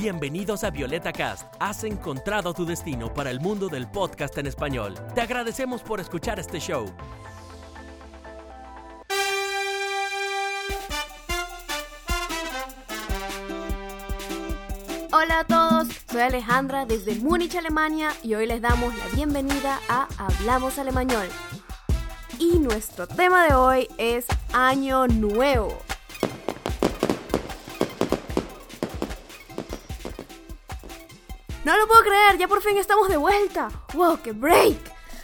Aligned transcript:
Bienvenidos 0.00 0.62
a 0.62 0.70
Violeta 0.70 1.12
Cast. 1.12 1.52
Has 1.58 1.82
encontrado 1.82 2.54
tu 2.54 2.64
destino 2.64 3.12
para 3.12 3.32
el 3.32 3.40
mundo 3.40 3.68
del 3.68 3.90
podcast 3.90 4.38
en 4.38 4.46
español. 4.46 4.94
Te 5.12 5.20
agradecemos 5.20 5.82
por 5.82 5.98
escuchar 5.98 6.38
este 6.38 6.60
show. 6.60 6.86
Hola 15.10 15.40
a 15.40 15.44
todos, 15.44 15.88
soy 16.08 16.20
Alejandra 16.20 16.86
desde 16.86 17.16
Múnich, 17.16 17.56
Alemania 17.56 18.12
y 18.22 18.36
hoy 18.36 18.46
les 18.46 18.62
damos 18.62 18.96
la 18.96 19.08
bienvenida 19.16 19.80
a 19.88 20.06
Hablamos 20.16 20.78
Alemañol. 20.78 21.26
Y 22.38 22.60
nuestro 22.60 23.08
tema 23.08 23.48
de 23.48 23.54
hoy 23.56 23.88
es 23.98 24.26
Año 24.52 25.08
Nuevo. 25.08 25.87
No 31.68 31.76
lo 31.76 31.86
puedo 31.86 32.00
creer, 32.00 32.38
ya 32.38 32.48
por 32.48 32.62
fin 32.62 32.78
estamos 32.78 33.10
de 33.10 33.18
vuelta. 33.18 33.68
¡Wow, 33.92 34.20
qué 34.24 34.32
break! 34.32 34.78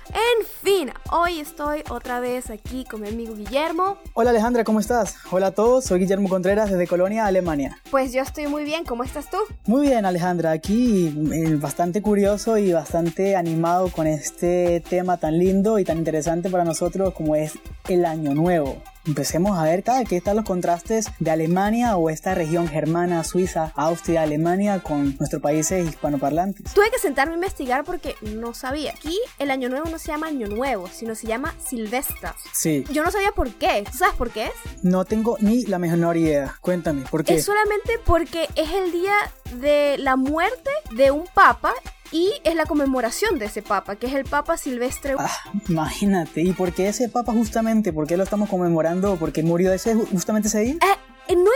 En 0.09 0.47
fin, 0.63 0.93
hoy 1.11 1.41
estoy 1.41 1.83
otra 1.89 2.21
vez 2.21 2.51
aquí 2.51 2.85
con 2.85 3.01
mi 3.01 3.09
amigo 3.09 3.35
Guillermo. 3.35 3.97
Hola 4.13 4.29
Alejandra, 4.29 4.63
¿cómo 4.63 4.79
estás? 4.79 5.17
Hola 5.31 5.47
a 5.47 5.51
todos, 5.53 5.87
soy 5.87 6.01
Guillermo 6.01 6.29
Contreras 6.29 6.71
desde 6.71 6.87
Colonia, 6.87 7.25
Alemania. 7.25 7.79
Pues 7.91 8.13
yo 8.13 8.21
estoy 8.21 8.47
muy 8.47 8.65
bien, 8.65 8.85
¿cómo 8.85 9.05
estás 9.05 9.31
tú? 9.31 9.39
Muy 9.65 9.87
bien 9.87 10.05
Alejandra, 10.05 10.51
aquí 10.51 11.15
eh, 11.33 11.57
bastante 11.57 12.03
curioso 12.03 12.59
y 12.59 12.75
bastante 12.75 13.37
animado 13.37 13.91
con 13.91 14.07
este 14.07 14.81
tema 14.87 15.17
tan 15.17 15.39
lindo 15.39 15.79
y 15.79 15.85
tan 15.85 15.97
interesante 15.97 16.51
para 16.51 16.65
nosotros 16.65 17.15
como 17.15 17.37
es 17.37 17.55
el 17.89 18.05
Año 18.05 18.35
Nuevo. 18.35 18.83
Empecemos 19.07 19.59
a 19.59 19.65
ver 19.65 19.83
cada 19.83 20.05
qué 20.05 20.17
están 20.17 20.37
los 20.37 20.47
contrastes 20.47 21.09
de 21.19 21.31
Alemania 21.31 21.97
o 21.97 22.09
esta 22.09 22.35
región 22.35 22.67
germana, 22.69 23.23
Suiza, 23.23 23.71
Austria, 23.77 24.23
Alemania 24.23 24.81
con 24.81 25.17
nuestros 25.19 25.43
países 25.43 25.87
hispanoparlantes. 25.87 26.73
Tuve 26.73 26.91
que 26.91 26.99
sentarme 26.99 27.35
a 27.35 27.37
investigar 27.37 27.85
porque 27.85 28.17
no 28.23 28.55
sabía. 28.55 28.93
Aquí 28.93 29.19
el 29.39 29.51
año 29.51 29.69
nuevo 29.69 29.91
no 29.91 29.99
se 29.99 30.09
llama 30.09 30.29
año 30.29 30.47
nuevo, 30.49 30.89
sino 30.89 31.15
se 31.15 31.27
llama 31.27 31.55
Silvestra. 31.63 32.35
Sí. 32.53 32.85
Yo 32.91 33.05
no 33.05 33.11
sabía 33.11 33.33
por 33.33 33.51
qué. 33.51 33.85
¿Tú 33.91 33.99
sabes 33.99 34.15
por 34.15 34.31
qué 34.31 34.47
es? 34.47 34.53
No 34.83 35.05
tengo 35.05 35.37
ni 35.41 35.67
la 35.67 35.79
menor 35.79 36.17
idea. 36.17 36.57
Cuéntame, 36.63 37.03
¿por 37.03 37.25
qué? 37.25 37.35
Es 37.35 37.45
solamente 37.45 37.99
porque 38.07 38.49
es 38.55 38.73
el 38.73 38.91
día 38.91 39.15
de 39.61 39.97
la 39.99 40.17
muerte 40.17 40.71
de 40.97 41.11
un 41.11 41.25
papa 41.35 41.75
y 42.15 42.33
es 42.45 42.55
la 42.55 42.65
conmemoración 42.65 43.41
de 43.41 43.47
ese 43.47 43.61
papa, 43.61 43.97
que 43.97 44.07
es 44.07 44.15
el 44.15 44.25
Papa 44.25 44.57
Silvestre. 44.57 45.17
Ah, 45.19 45.29
imagínate, 45.69 46.43
¿y 46.43 46.53
por 46.53 46.73
qué 46.73 46.87
ese 46.87 47.09
papa 47.09 47.33
justamente? 47.33 47.93
¿Por 47.93 48.07
qué 48.07 48.17
lo 48.17 48.23
estamos 48.23 48.49
conmemorando? 48.49 49.17
¿Por 49.17 49.33
qué 49.33 49.43
murió 49.43 49.73
ese 49.73 49.97
justamente 49.97 50.47
ese 50.47 50.61
día? 50.61 50.75
Eh, 50.75 50.97
eh, 51.27 51.35
no 51.35 51.51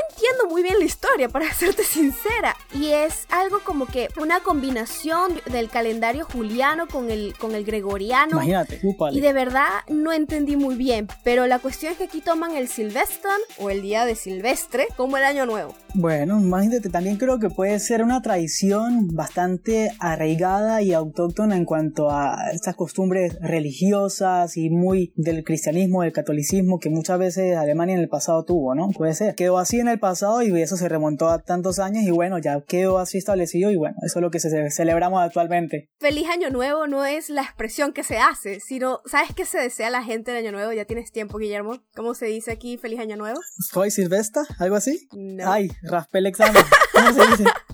muy 0.59 0.65
bien 0.65 0.81
la 0.81 0.87
historia, 0.87 1.29
para 1.29 1.53
serte 1.55 1.85
sincera. 1.85 2.57
Y 2.75 2.89
es 2.89 3.27
algo 3.31 3.61
como 3.65 3.87
que 3.87 4.09
una 4.21 4.41
combinación 4.41 5.35
del 5.53 5.69
calendario 5.69 6.25
juliano 6.25 6.89
con 6.89 7.13
el, 7.13 7.35
con 7.39 7.55
el 7.55 7.65
gregoriano. 7.65 8.33
Imagínate, 8.33 8.81
Y 9.13 9.21
de 9.21 9.33
verdad 9.33 9.69
no 9.89 10.13
entendí 10.13 10.57
muy 10.57 10.75
bien. 10.75 11.07
Pero 11.23 11.47
la 11.47 11.61
cuestión 11.61 11.93
es 11.93 11.99
que 11.99 12.05
aquí 12.05 12.21
toman 12.21 12.57
el 12.57 12.67
Silvestran 12.67 13.39
o 13.59 13.71
el 13.71 13.83
día 13.83 14.05
de 14.05 14.17
Silvestre 14.17 14.89
como 14.97 15.17
el 15.17 15.23
año 15.23 15.47
nuevo. 15.47 15.75
Bueno, 15.95 16.41
imagínate, 16.41 16.91
también 16.91 17.17
creo 17.17 17.39
que 17.39 17.51
puede 17.51 17.79
ser 17.79 18.03
una 18.03 18.21
tradición 18.21 19.09
bastante 19.15 19.93
arraigada 20.01 20.83
y 20.83 20.93
autóctona 20.93 21.57
en 21.57 21.65
cuanto 21.65 22.11
a 22.11 22.51
estas 22.53 22.75
costumbres 22.75 23.39
religiosas 23.41 24.57
y 24.57 24.71
muy 24.71 25.13
del 25.17 25.45
cristianismo, 25.45 26.03
del 26.03 26.13
catolicismo 26.13 26.79
que 26.79 26.91
muchas 26.91 27.19
veces 27.19 27.57
Alemania 27.57 27.95
en 27.95 28.03
el 28.03 28.09
pasado 28.09 28.45
tuvo, 28.45 28.75
¿no? 28.75 28.91
Puede 28.91 29.15
ser. 29.15 29.35
Quedó 29.35 29.59
así 29.59 29.79
en 29.79 29.89
el 29.89 29.99
pasado 29.99 30.43
y 30.43 30.48
eso 30.57 30.77
se 30.77 30.89
remontó 30.89 31.29
a 31.29 31.41
tantos 31.41 31.79
años 31.79 32.05
y 32.05 32.11
bueno, 32.11 32.39
ya 32.39 32.61
quedó 32.61 32.99
así 32.99 33.19
establecido 33.19 33.71
y 33.71 33.77
bueno, 33.77 33.97
eso 34.03 34.19
es 34.19 34.23
lo 34.23 34.31
que 34.31 34.41
se 34.41 34.71
celebramos 34.71 35.23
actualmente. 35.23 35.91
Feliz 35.99 36.29
Año 36.29 36.51
Nuevo 36.51 36.87
no 36.87 37.05
es 37.05 37.31
la 37.31 37.43
expresión 37.43 37.93
que 37.93 38.05
se 38.05 38.19
hace, 38.19 38.61
sino, 38.61 39.01
¿sabes 39.07 39.35
qué 39.35 39.45
se 39.45 39.59
desea 39.59 39.91
la 39.91 40.03
gente 40.03 40.31
en 40.31 40.39
Año 40.39 40.53
Nuevo? 40.53 40.73
Ya 40.73 40.85
tienes 40.85 41.13
tiempo, 41.13 41.39
Guillermo. 41.39 41.81
¿Cómo 41.95 42.15
se 42.15 42.27
dice 42.27 42.53
aquí 42.53 42.79
Feliz 42.79 43.01
Año 43.01 43.17
Nuevo? 43.17 43.39
¿Soy 43.71 43.91
Silvestra? 43.91 44.43
¿Algo 44.59 44.77
así? 44.77 45.09
No. 45.13 45.51
Ay, 45.51 45.71
raspé 45.83 46.19
el 46.19 46.27
examen. 46.27 46.63
¿Cómo 46.93 47.13
se 47.13 47.27
dice? 47.31 47.45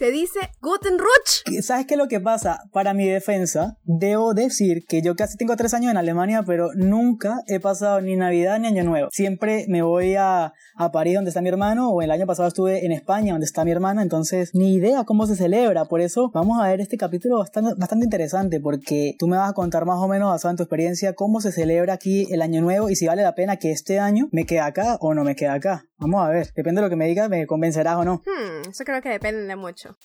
se 0.00 0.10
dice 0.10 0.40
Guten 0.62 0.98
Rutsch. 0.98 1.60
¿Sabes 1.60 1.84
qué 1.84 1.92
es 1.92 1.98
lo 1.98 2.08
que 2.08 2.20
pasa? 2.20 2.62
Para 2.72 2.94
mi 2.94 3.06
defensa, 3.06 3.76
debo 3.84 4.32
decir 4.32 4.86
que 4.88 5.02
yo 5.02 5.14
casi 5.14 5.36
tengo 5.36 5.54
tres 5.56 5.74
años 5.74 5.90
en 5.90 5.98
Alemania, 5.98 6.42
pero 6.42 6.70
nunca 6.74 7.42
he 7.46 7.60
pasado 7.60 8.00
ni 8.00 8.16
Navidad 8.16 8.58
ni 8.58 8.68
Año 8.68 8.82
Nuevo. 8.82 9.10
Siempre 9.12 9.66
me 9.68 9.82
voy 9.82 10.14
a, 10.14 10.54
a 10.74 10.90
París, 10.90 11.16
donde 11.16 11.28
está 11.28 11.42
mi 11.42 11.50
hermano, 11.50 11.90
o 11.90 12.00
el 12.00 12.10
año 12.12 12.24
pasado 12.24 12.48
estuve 12.48 12.86
en 12.86 12.92
España, 12.92 13.32
donde 13.32 13.44
está 13.44 13.62
mi 13.62 13.72
hermana, 13.72 14.00
entonces 14.00 14.54
ni 14.54 14.72
idea 14.72 15.04
cómo 15.04 15.26
se 15.26 15.36
celebra. 15.36 15.84
Por 15.84 16.00
eso 16.00 16.30
vamos 16.32 16.58
a 16.62 16.68
ver 16.68 16.80
este 16.80 16.96
capítulo 16.96 17.36
bastante, 17.36 17.74
bastante 17.76 18.06
interesante, 18.06 18.58
porque 18.58 19.16
tú 19.18 19.26
me 19.26 19.36
vas 19.36 19.50
a 19.50 19.52
contar 19.52 19.84
más 19.84 19.98
o 19.98 20.08
menos, 20.08 20.30
basado 20.30 20.52
en 20.52 20.56
tu 20.56 20.62
experiencia, 20.62 21.12
cómo 21.12 21.42
se 21.42 21.52
celebra 21.52 21.92
aquí 21.92 22.26
el 22.32 22.40
Año 22.40 22.62
Nuevo 22.62 22.88
y 22.88 22.96
si 22.96 23.06
vale 23.06 23.20
la 23.20 23.34
pena 23.34 23.58
que 23.58 23.70
este 23.70 23.98
año 23.98 24.30
me 24.32 24.46
quede 24.46 24.60
acá 24.60 24.96
o 25.00 25.12
no 25.12 25.24
me 25.24 25.36
quede 25.36 25.50
acá. 25.50 25.84
Vamos 25.98 26.24
a 26.24 26.30
ver, 26.30 26.50
depende 26.56 26.80
de 26.80 26.86
lo 26.86 26.88
que 26.88 26.96
me 26.96 27.06
digas, 27.06 27.28
me 27.28 27.46
convencerás 27.46 27.96
o 27.96 28.04
no. 28.06 28.22
Hmm, 28.24 28.70
eso 28.70 28.84
creo 28.84 29.02
que 29.02 29.10
depende 29.10 29.42
de 29.42 29.56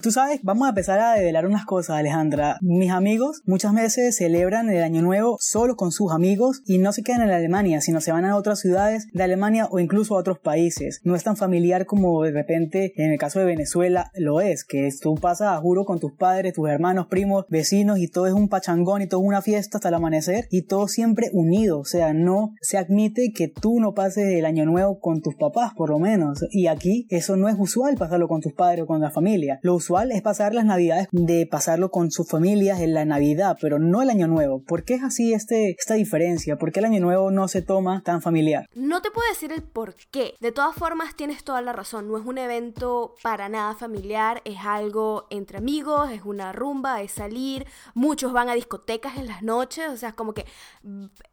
Tú 0.01 0.11
sabes, 0.11 0.39
vamos 0.43 0.65
a 0.65 0.69
empezar 0.69 0.99
a 0.99 1.13
develar 1.13 1.45
unas 1.45 1.65
cosas, 1.65 1.97
Alejandra. 1.97 2.57
Mis 2.61 2.91
amigos 2.91 3.41
muchas 3.45 3.73
veces 3.73 4.15
celebran 4.17 4.69
el 4.69 4.83
Año 4.83 5.01
Nuevo 5.01 5.37
solo 5.39 5.75
con 5.75 5.91
sus 5.91 6.11
amigos 6.11 6.61
y 6.65 6.77
no 6.77 6.91
se 6.91 7.03
quedan 7.03 7.23
en 7.23 7.31
Alemania, 7.31 7.81
sino 7.81 8.01
se 8.01 8.11
van 8.11 8.25
a 8.25 8.35
otras 8.35 8.59
ciudades 8.59 9.07
de 9.13 9.23
Alemania 9.23 9.67
o 9.71 9.79
incluso 9.79 10.15
a 10.15 10.19
otros 10.19 10.39
países. 10.39 11.01
No 11.03 11.15
es 11.15 11.23
tan 11.23 11.37
familiar 11.37 11.85
como 11.85 12.23
de 12.23 12.31
repente 12.31 12.93
en 12.95 13.11
el 13.11 13.17
caso 13.17 13.39
de 13.39 13.45
Venezuela 13.45 14.11
lo 14.15 14.41
es, 14.41 14.63
que 14.63 14.89
tú 15.01 15.15
pasas 15.15 15.49
a 15.49 15.57
juro 15.57 15.85
con 15.85 15.99
tus 15.99 16.13
padres, 16.13 16.53
tus 16.53 16.69
hermanos, 16.69 17.07
primos, 17.07 17.45
vecinos 17.49 17.99
y 17.99 18.07
todo 18.07 18.27
es 18.27 18.33
un 18.33 18.49
pachangón 18.49 19.01
y 19.01 19.07
todo 19.07 19.21
es 19.21 19.27
una 19.27 19.41
fiesta 19.41 19.77
hasta 19.77 19.89
el 19.89 19.95
amanecer 19.95 20.47
y 20.51 20.63
todo 20.63 20.87
siempre 20.87 21.29
unido. 21.33 21.79
O 21.79 21.85
sea, 21.85 22.13
no 22.13 22.53
se 22.61 22.77
admite 22.77 23.31
que 23.33 23.47
tú 23.47 23.79
no 23.79 23.93
pases 23.93 24.25
el 24.33 24.45
Año 24.45 24.65
Nuevo 24.65 24.99
con 24.99 25.21
tus 25.21 25.35
papás, 25.35 25.73
por 25.75 25.89
lo 25.89 25.99
menos. 25.99 26.45
Y 26.51 26.67
aquí 26.67 27.07
eso 27.09 27.35
no 27.35 27.49
es 27.49 27.55
usual 27.57 27.95
pasarlo 27.95 28.27
con 28.27 28.41
tus 28.41 28.53
padres 28.53 28.83
o 28.83 28.87
con 28.87 29.01
la 29.01 29.11
familia. 29.11 29.59
Usual 29.75 30.11
es 30.11 30.21
pasar 30.21 30.53
las 30.53 30.65
navidades 30.65 31.07
de 31.11 31.47
pasarlo 31.49 31.91
con 31.91 32.11
sus 32.11 32.29
familias 32.29 32.79
en 32.79 32.93
la 32.93 33.05
Navidad, 33.05 33.57
pero 33.61 33.79
no 33.79 34.01
el 34.01 34.09
Año 34.09 34.27
Nuevo. 34.27 34.63
¿Por 34.63 34.83
qué 34.83 34.95
es 34.95 35.03
así 35.03 35.33
este, 35.33 35.75
esta 35.77 35.93
diferencia? 35.93 36.57
¿Por 36.57 36.71
qué 36.71 36.79
el 36.79 36.85
Año 36.85 36.99
Nuevo 36.99 37.31
no 37.31 37.47
se 37.47 37.61
toma 37.61 38.01
tan 38.03 38.21
familiar? 38.21 38.67
No 38.75 39.01
te 39.01 39.11
puedo 39.11 39.27
decir 39.29 39.51
el 39.51 39.63
por 39.63 39.95
qué. 40.11 40.35
De 40.39 40.51
todas 40.51 40.75
formas, 40.75 41.15
tienes 41.15 41.43
toda 41.43 41.61
la 41.61 41.73
razón. 41.73 42.07
No 42.07 42.17
es 42.17 42.25
un 42.25 42.37
evento 42.37 43.15
para 43.21 43.49
nada 43.49 43.75
familiar, 43.75 44.41
es 44.45 44.57
algo 44.63 45.27
entre 45.29 45.57
amigos, 45.57 46.11
es 46.11 46.23
una 46.23 46.51
rumba, 46.51 47.01
es 47.01 47.11
salir. 47.11 47.65
Muchos 47.93 48.33
van 48.33 48.49
a 48.49 48.55
discotecas 48.55 49.17
en 49.17 49.27
las 49.27 49.43
noches, 49.43 49.89
o 49.89 49.97
sea, 49.97 50.13
como 50.13 50.33
que 50.33 50.45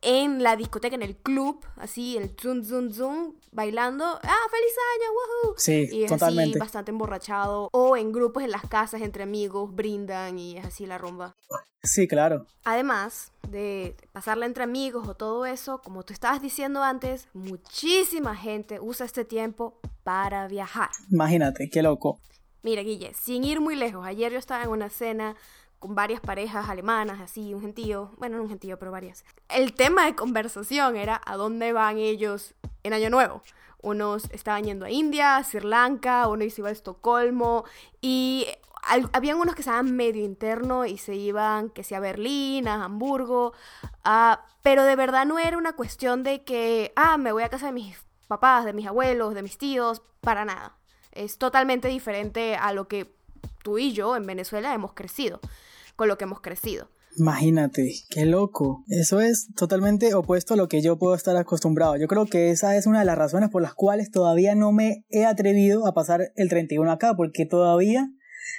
en 0.00 0.42
la 0.42 0.56
discoteca, 0.56 0.94
en 0.94 1.03
el 1.03 1.16
club, 1.16 1.64
así, 1.76 2.16
el 2.16 2.34
zum, 2.36 2.64
zum, 2.64 2.92
zum, 2.92 3.34
bailando. 3.52 4.04
¡Ah, 4.04 4.46
feliz 4.50 4.74
año! 4.96 5.12
¡Woohoo! 5.12 5.54
Sí, 5.56 5.88
y 5.92 6.04
es 6.04 6.10
totalmente. 6.10 6.58
Así, 6.58 6.58
bastante 6.58 6.90
emborrachado. 6.90 7.68
O 7.72 7.96
en 7.96 8.10
grupos 8.10 8.42
en 8.42 8.50
las 8.50 8.68
casas, 8.68 9.02
entre 9.02 9.22
amigos, 9.22 9.72
brindan 9.72 10.38
y 10.38 10.58
es 10.58 10.64
así 10.66 10.86
la 10.86 10.98
rumba. 10.98 11.36
Sí, 11.84 12.08
claro. 12.08 12.46
Además 12.64 13.32
de 13.48 13.96
pasarla 14.12 14.46
entre 14.46 14.64
amigos 14.64 15.08
o 15.08 15.14
todo 15.14 15.46
eso, 15.46 15.80
como 15.82 16.04
tú 16.04 16.12
estabas 16.12 16.41
diciendo 16.41 16.82
antes, 16.82 17.28
muchísima 17.34 18.36
gente 18.36 18.78
usa 18.80 19.04
este 19.04 19.24
tiempo 19.24 19.78
para 20.04 20.48
viajar. 20.48 20.91
Imagínate, 21.10 21.68
qué 21.70 21.82
loco. 21.82 22.20
Mira, 22.62 22.82
Guille, 22.82 23.12
sin 23.14 23.42
ir 23.42 23.60
muy 23.60 23.74
lejos, 23.74 24.06
ayer 24.06 24.30
yo 24.30 24.38
estaba 24.38 24.62
en 24.62 24.70
una 24.70 24.88
cena 24.88 25.34
con 25.82 25.97
varias 25.97 26.20
parejas 26.20 26.69
alemanas, 26.69 27.20
así, 27.20 27.53
un 27.53 27.60
gentío, 27.60 28.12
bueno, 28.16 28.37
no 28.37 28.44
un 28.44 28.48
gentío, 28.48 28.78
pero 28.78 28.93
varias. 28.93 29.25
El 29.48 29.75
tema 29.75 30.06
de 30.06 30.15
conversación 30.15 30.94
era 30.94 31.20
a 31.26 31.37
dónde 31.37 31.72
van 31.72 31.98
ellos 31.98 32.54
en 32.84 32.93
Año 32.93 33.10
Nuevo. 33.10 33.43
Unos 33.82 34.31
estaban 34.31 34.62
yendo 34.62 34.87
a 34.87 34.91
India, 34.91 35.37
a 35.37 35.42
Sri 35.42 35.66
Lanka, 35.66 36.28
uno 36.28 36.48
se 36.48 36.60
iba 36.60 36.69
a 36.69 36.72
Estocolmo 36.72 37.65
y 38.01 38.47
habían 39.12 39.39
unos 39.39 39.56
que 39.56 39.62
estaban 39.62 39.97
medio 39.97 40.24
interno 40.24 40.86
y 40.86 40.98
se 40.98 41.16
iban, 41.16 41.68
que 41.68 41.83
sea 41.83 41.98
a 41.98 42.01
Berlín, 42.01 42.68
a 42.68 42.84
Hamburgo, 42.84 43.53
pero 44.62 44.84
de 44.84 44.95
verdad 44.95 45.27
no 45.27 45.41
era 45.41 45.59
una 45.59 45.72
cuestión 45.72 46.22
de 46.22 46.45
que, 46.45 46.92
ah, 46.95 47.18
me 47.18 47.33
voy 47.33 47.42
a 47.42 47.48
casa 47.48 47.66
de 47.66 47.72
mis 47.72 47.97
papás, 48.28 48.65
de 48.65 48.72
mis 48.72 48.86
abuelos, 48.86 49.34
de 49.34 49.42
mis 49.42 49.59
tíos, 49.59 50.01
para 50.21 50.45
nada. 50.45 50.77
Es 51.10 51.39
totalmente 51.39 51.89
diferente 51.89 52.54
a 52.54 52.72
lo 52.72 52.86
que 52.86 53.12
tú 53.62 53.78
y 53.78 53.92
yo 53.92 54.16
en 54.16 54.27
Venezuela 54.27 54.74
hemos 54.74 54.92
crecido, 54.92 55.41
con 55.97 56.09
lo 56.09 56.18
que 56.18 56.24
hemos 56.24 56.41
crecido. 56.41 56.89
Imagínate, 57.18 57.92
qué 58.09 58.24
loco. 58.24 58.84
Eso 58.89 59.21
es 59.21 59.48
totalmente 59.54 60.15
opuesto 60.15 60.54
a 60.54 60.56
lo 60.56 60.68
que 60.68 60.80
yo 60.80 60.98
puedo 60.98 61.15
estar 61.15 61.36
acostumbrado. 61.36 61.97
Yo 61.97 62.09
creo 62.09 62.24
que 62.24 62.50
esa 62.50 62.77
es 62.77 62.86
una 62.86 63.00
de 63.00 63.04
las 63.04 63.18
razones 63.18 63.50
por 63.50 63.60
las 63.60 63.74
cuales 63.74 64.10
todavía 64.10 64.54
no 64.54 64.72
me 64.72 65.04
he 65.10 65.27
atrevido 65.27 65.86
a 65.86 65.92
pasar 65.92 66.33
el 66.36 66.48
31 66.48 66.91
acá, 66.91 67.15
porque 67.15 67.44
todavía 67.44 68.10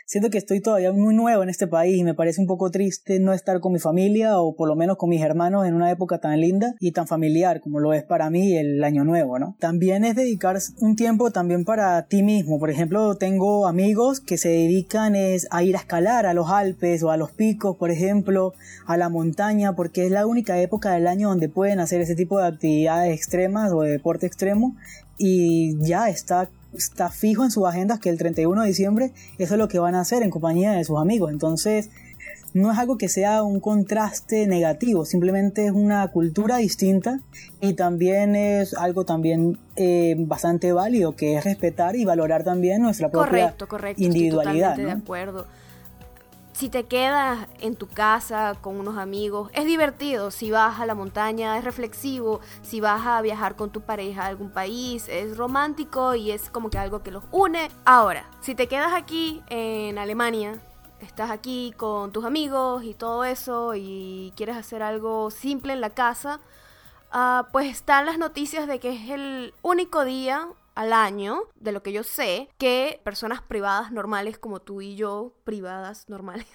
siento 0.05 0.29
que 0.29 0.37
estoy 0.37 0.61
todavía 0.61 0.91
muy 0.91 1.15
nuevo 1.15 1.43
en 1.43 1.49
este 1.49 1.67
país 1.67 1.97
y 1.97 2.03
me 2.03 2.13
parece 2.13 2.41
un 2.41 2.47
poco 2.47 2.71
triste 2.71 3.19
no 3.19 3.33
estar 3.33 3.59
con 3.59 3.73
mi 3.73 3.79
familia 3.79 4.39
o 4.39 4.55
por 4.55 4.67
lo 4.67 4.75
menos 4.75 4.97
con 4.97 5.09
mis 5.09 5.21
hermanos 5.21 5.65
en 5.65 5.73
una 5.73 5.91
época 5.91 6.19
tan 6.19 6.39
linda 6.39 6.75
y 6.79 6.91
tan 6.91 7.07
familiar 7.07 7.61
como 7.61 7.79
lo 7.79 7.93
es 7.93 8.03
para 8.03 8.29
mí 8.29 8.55
el 8.57 8.83
año 8.83 9.03
nuevo, 9.03 9.39
¿no? 9.39 9.55
También 9.59 10.05
es 10.05 10.15
dedicar 10.15 10.57
un 10.79 10.95
tiempo 10.95 11.31
también 11.31 11.65
para 11.65 12.05
ti 12.07 12.23
mismo. 12.23 12.59
Por 12.59 12.69
ejemplo, 12.69 13.15
tengo 13.15 13.67
amigos 13.67 14.19
que 14.19 14.37
se 14.37 14.49
dedican 14.49 15.15
es 15.15 15.47
a 15.51 15.63
ir 15.63 15.75
a 15.75 15.79
escalar 15.79 16.25
a 16.25 16.33
los 16.33 16.49
Alpes 16.49 17.03
o 17.03 17.11
a 17.11 17.17
los 17.17 17.31
picos, 17.31 17.77
por 17.77 17.91
ejemplo, 17.91 18.53
a 18.85 18.97
la 18.97 19.09
montaña, 19.09 19.75
porque 19.75 20.05
es 20.05 20.11
la 20.11 20.25
única 20.25 20.59
época 20.59 20.93
del 20.93 21.07
año 21.07 21.29
donde 21.29 21.49
pueden 21.49 21.79
hacer 21.79 22.01
ese 22.01 22.15
tipo 22.15 22.39
de 22.39 22.47
actividades 22.47 23.15
extremas 23.15 23.71
o 23.71 23.81
de 23.81 23.91
deporte 23.91 24.25
extremo 24.25 24.75
y 25.17 25.77
ya 25.79 26.09
está 26.09 26.49
está 26.75 27.09
fijo 27.09 27.43
en 27.43 27.51
sus 27.51 27.65
agendas 27.65 27.99
que 27.99 28.09
el 28.09 28.17
31 28.17 28.61
de 28.61 28.67
diciembre 28.67 29.11
eso 29.37 29.53
es 29.55 29.59
lo 29.59 29.67
que 29.67 29.79
van 29.79 29.95
a 29.95 30.01
hacer 30.01 30.23
en 30.23 30.29
compañía 30.29 30.71
de 30.71 30.83
sus 30.83 30.99
amigos. 30.99 31.31
Entonces, 31.31 31.89
no 32.53 32.71
es 32.71 32.77
algo 32.77 32.97
que 32.97 33.09
sea 33.09 33.41
un 33.43 33.59
contraste 33.59 34.45
negativo, 34.45 35.05
simplemente 35.05 35.65
es 35.65 35.71
una 35.71 36.07
cultura 36.09 36.57
distinta 36.57 37.19
y 37.59 37.73
también 37.73 38.35
es 38.35 38.75
algo 38.75 39.05
también 39.05 39.57
eh, 39.75 40.15
bastante 40.19 40.71
válido 40.71 41.15
que 41.15 41.35
es 41.37 41.43
respetar 41.43 41.95
y 41.95 42.05
valorar 42.05 42.43
también 42.43 42.81
nuestra 42.83 43.09
propia 43.09 43.29
correcto, 43.29 43.67
correcto, 43.67 44.03
individualidad. 44.03 44.71
Estoy 44.71 44.85
totalmente 44.85 44.95
de 44.95 45.01
acuerdo 45.01 45.62
si 46.53 46.69
te 46.69 46.85
quedas 46.85 47.47
en 47.59 47.75
tu 47.75 47.87
casa 47.87 48.55
con 48.61 48.79
unos 48.79 48.97
amigos, 48.97 49.49
es 49.53 49.65
divertido. 49.65 50.29
Si 50.29 50.51
vas 50.51 50.79
a 50.79 50.85
la 50.85 50.93
montaña, 50.93 51.57
es 51.57 51.63
reflexivo. 51.63 52.41
Si 52.61 52.79
vas 52.79 53.05
a 53.05 53.21
viajar 53.21 53.55
con 53.55 53.71
tu 53.71 53.81
pareja 53.81 54.23
a 54.23 54.27
algún 54.27 54.51
país, 54.51 55.07
es 55.09 55.35
romántico 55.35 56.13
y 56.13 56.31
es 56.31 56.49
como 56.51 56.69
que 56.69 56.77
algo 56.77 57.01
que 57.01 57.11
los 57.11 57.23
une. 57.31 57.69
Ahora, 57.85 58.29
si 58.41 58.53
te 58.53 58.67
quedas 58.67 58.93
aquí 58.93 59.41
en 59.49 59.97
Alemania, 59.97 60.59
estás 61.01 61.31
aquí 61.31 61.73
con 61.75 62.11
tus 62.11 62.23
amigos 62.23 62.83
y 62.83 62.93
todo 62.93 63.23
eso 63.25 63.73
y 63.75 64.31
quieres 64.35 64.55
hacer 64.55 64.83
algo 64.83 65.31
simple 65.31 65.73
en 65.73 65.81
la 65.81 65.89
casa, 65.89 66.39
uh, 67.13 67.51
pues 67.51 67.67
están 67.67 68.05
las 68.05 68.19
noticias 68.19 68.67
de 68.67 68.79
que 68.79 68.95
es 68.95 69.09
el 69.09 69.53
único 69.63 70.05
día 70.05 70.47
al 70.75 70.93
año, 70.93 71.43
de 71.55 71.71
lo 71.71 71.83
que 71.83 71.91
yo 71.91 72.03
sé, 72.03 72.49
que 72.57 72.99
personas 73.03 73.41
privadas 73.41 73.91
normales 73.91 74.37
como 74.37 74.59
tú 74.59 74.81
y 74.81 74.95
yo, 74.95 75.35
privadas 75.43 76.09
normales, 76.09 76.47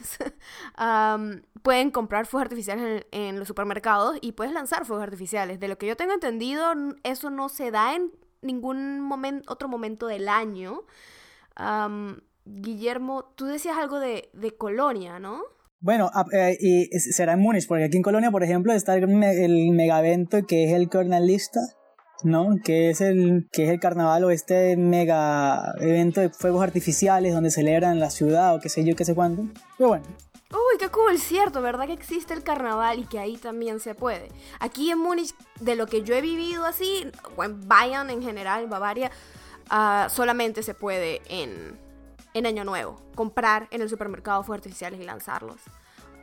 pueden 1.62 1.90
comprar 1.90 2.26
fuegos 2.26 2.46
artificiales 2.46 3.06
en, 3.10 3.38
los 3.38 3.48
supermercados 3.48 4.18
y 4.20 4.32
puedes 4.32 4.52
lanzar 4.52 4.84
fuegos 4.84 5.04
artificiales. 5.04 5.60
De 5.60 5.68
lo 5.68 5.78
que 5.78 5.86
yo 5.86 5.96
tengo 5.96 6.12
entendido, 6.12 6.72
eso 7.02 7.30
no 7.30 7.48
se 7.48 7.70
da 7.70 7.94
en 7.94 8.12
ningún 8.42 9.10
otro 9.46 9.68
momento 9.68 10.06
del 10.06 10.28
año. 10.28 10.82
Guillermo, 12.44 13.32
tú 13.36 13.46
decías 13.46 13.76
algo 13.76 14.00
de, 14.00 14.30
de 14.32 14.56
Colonia, 14.56 15.18
¿no? 15.18 15.42
Bueno, 15.80 16.10
eh, 16.32 16.56
y 16.58 16.86
será 16.98 17.34
en 17.34 17.40
Múnich, 17.40 17.68
porque 17.68 17.84
aquí 17.84 17.96
en 17.96 18.02
Colonia, 18.02 18.32
por 18.32 18.42
ejemplo, 18.42 18.72
está 18.72 18.96
el, 18.96 19.22
el 19.22 19.70
megavento 19.70 20.44
que 20.44 20.64
es 20.64 20.72
el 20.72 20.88
Cornelista, 20.88 21.60
¿no? 22.22 22.56
Que 22.64 22.90
es 22.90 23.00
el 23.00 23.48
que 23.52 23.64
es 23.64 23.70
el 23.70 23.80
carnaval 23.80 24.24
o 24.24 24.30
este 24.30 24.76
mega 24.76 25.74
evento 25.80 26.20
de 26.20 26.30
fuegos 26.30 26.62
artificiales 26.62 27.34
donde 27.34 27.50
celebran 27.50 28.00
la 28.00 28.10
ciudad 28.10 28.54
o 28.54 28.60
qué 28.60 28.68
sé 28.68 28.84
yo, 28.84 28.96
qué 28.96 29.04
sé 29.04 29.14
cuánto. 29.14 29.44
Pero 29.76 29.88
bueno. 29.88 30.06
Uy, 30.50 30.78
qué 30.78 30.88
cool, 30.88 31.18
cierto, 31.18 31.60
¿verdad 31.60 31.86
que 31.86 31.92
existe 31.92 32.32
el 32.32 32.42
carnaval 32.42 33.00
y 33.00 33.04
que 33.04 33.18
ahí 33.18 33.36
también 33.36 33.80
se 33.80 33.94
puede? 33.94 34.30
Aquí 34.60 34.90
en 34.90 34.98
Múnich, 34.98 35.34
de 35.60 35.76
lo 35.76 35.86
que 35.86 36.02
yo 36.02 36.14
he 36.14 36.22
vivido 36.22 36.64
así, 36.64 37.06
o 37.36 37.44
en 37.44 37.68
Bayern 37.68 38.08
en 38.08 38.22
general, 38.22 38.64
en 38.64 38.70
Bavaria, 38.70 39.10
uh, 39.70 40.08
solamente 40.08 40.62
se 40.62 40.72
puede 40.72 41.20
en, 41.28 41.78
en 42.32 42.46
Año 42.46 42.64
Nuevo, 42.64 42.98
comprar 43.14 43.68
en 43.70 43.82
el 43.82 43.90
supermercado 43.90 44.42
fuegos 44.42 44.60
artificiales 44.60 44.98
y 45.00 45.04
lanzarlos. 45.04 45.60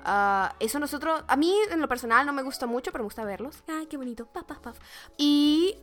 Uh, 0.06 0.54
eso 0.60 0.80
nosotros, 0.80 1.24
a 1.28 1.36
mí 1.36 1.52
en 1.72 1.82
lo 1.82 1.88
personal 1.88 2.28
no 2.28 2.34
me 2.34 2.44
gusta 2.44 2.68
mucho, 2.68 2.92
pero 2.92 3.04
me 3.04 3.08
gusta 3.08 3.26
verlos. 3.26 3.64
Ay, 3.68 3.88
qué 3.88 3.98
bonito. 3.98 4.28
Paf, 4.28 4.44
paf, 4.44 4.60
paf. 4.60 4.80
Y 5.18 5.78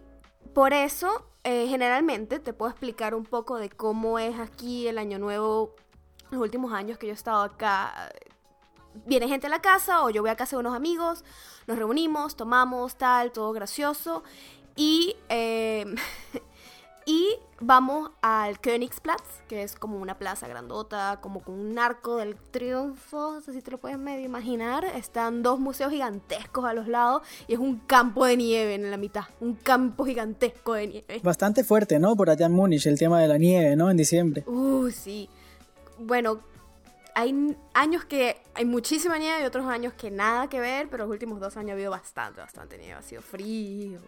por 0.55 0.73
eso, 0.73 1.27
eh, 1.45 1.67
generalmente, 1.69 2.39
te 2.39 2.53
puedo 2.53 2.71
explicar 2.71 3.15
un 3.15 3.25
poco 3.25 3.59
de 3.59 3.71
cómo 3.71 4.19
es 4.19 4.39
aquí 4.39 4.87
el 4.87 4.99
Año 4.99 5.19
Nuevo. 5.19 5.75
Los 6.31 6.41
últimos 6.41 6.73
años 6.73 6.99
que 6.99 7.07
yo 7.07 7.13
he 7.13 7.15
estado 7.15 7.43
acá, 7.43 8.13
viene 9.07 9.29
gente 9.29 9.49
a 9.49 9.51
la 9.51 9.61
casa 9.61 10.03
o 10.03 10.11
yo 10.11 10.23
voy 10.23 10.31
a 10.31 10.37
casa 10.37 10.57
de 10.57 10.61
unos 10.61 10.75
amigos, 10.75 11.25
nos 11.67 11.77
reunimos, 11.77 12.37
tomamos, 12.37 12.97
tal, 12.97 13.33
todo 13.33 13.53
gracioso. 13.53 14.23
Y 14.77 15.17
eh, 15.29 15.85
Y 17.05 17.37
vamos 17.61 18.11
al 18.21 18.61
Königsplatz, 18.61 19.43
que 19.49 19.63
es 19.63 19.75
como 19.75 19.99
una 19.99 20.19
plaza 20.19 20.47
grandota, 20.49 21.19
como 21.21 21.43
con 21.43 21.59
un 21.59 21.79
arco 21.79 22.17
del 22.17 22.37
triunfo, 22.37 23.33
no 23.33 23.41
sé 23.41 23.53
si 23.53 23.63
te 23.63 23.71
lo 23.71 23.79
puedes 23.79 23.99
medio 23.99 24.25
imaginar. 24.25 24.85
Están 24.85 25.43
dos 25.43 25.59
museos 25.59 25.91
gigantescos 25.91 26.65
a 26.65 26.75
los 26.75 26.89
lados 26.89 27.23
y 27.49 27.55
es 27.55 27.59
un 27.59 27.79
campo 27.81 28.25
de 28.25 28.37
nieve 28.37 28.75
en 28.75 28.91
la 28.91 28.97
mitad, 28.97 29.25
un 29.41 29.55
campo 29.55 30.05
gigantesco 30.05 30.75
de 30.75 30.87
nieve. 30.89 31.21
Bastante 31.23 31.65
fuerte, 31.65 31.99
¿no? 31.99 32.15
Por 32.17 32.31
allá 32.31 32.47
en 32.47 32.53
Múnich 32.53 32.87
el 32.87 32.99
tema 32.99 33.21
de 33.21 33.29
la 33.29 33.39
nieve, 33.39 33.77
¿no? 33.77 33.91
En 33.91 33.97
diciembre. 33.97 34.45
Uh, 34.47 34.91
sí. 34.91 35.29
Bueno, 35.99 36.41
hay 37.15 37.57
años 37.75 38.05
que 38.05 38.41
hay 38.55 38.65
muchísima 38.65 39.19
nieve 39.19 39.43
y 39.43 39.45
otros 39.45 39.67
años 39.67 39.93
que 39.95 40.11
nada 40.11 40.49
que 40.49 40.61
ver, 40.61 40.89
pero 40.89 41.05
los 41.05 41.13
últimos 41.13 41.41
dos 41.41 41.57
años 41.57 41.71
ha 41.71 41.75
habido 41.75 41.91
bastante, 41.91 42.41
bastante 42.41 42.79
nieve, 42.79 42.95
ha 42.95 43.03
sido 43.03 43.23
frío. 43.23 43.99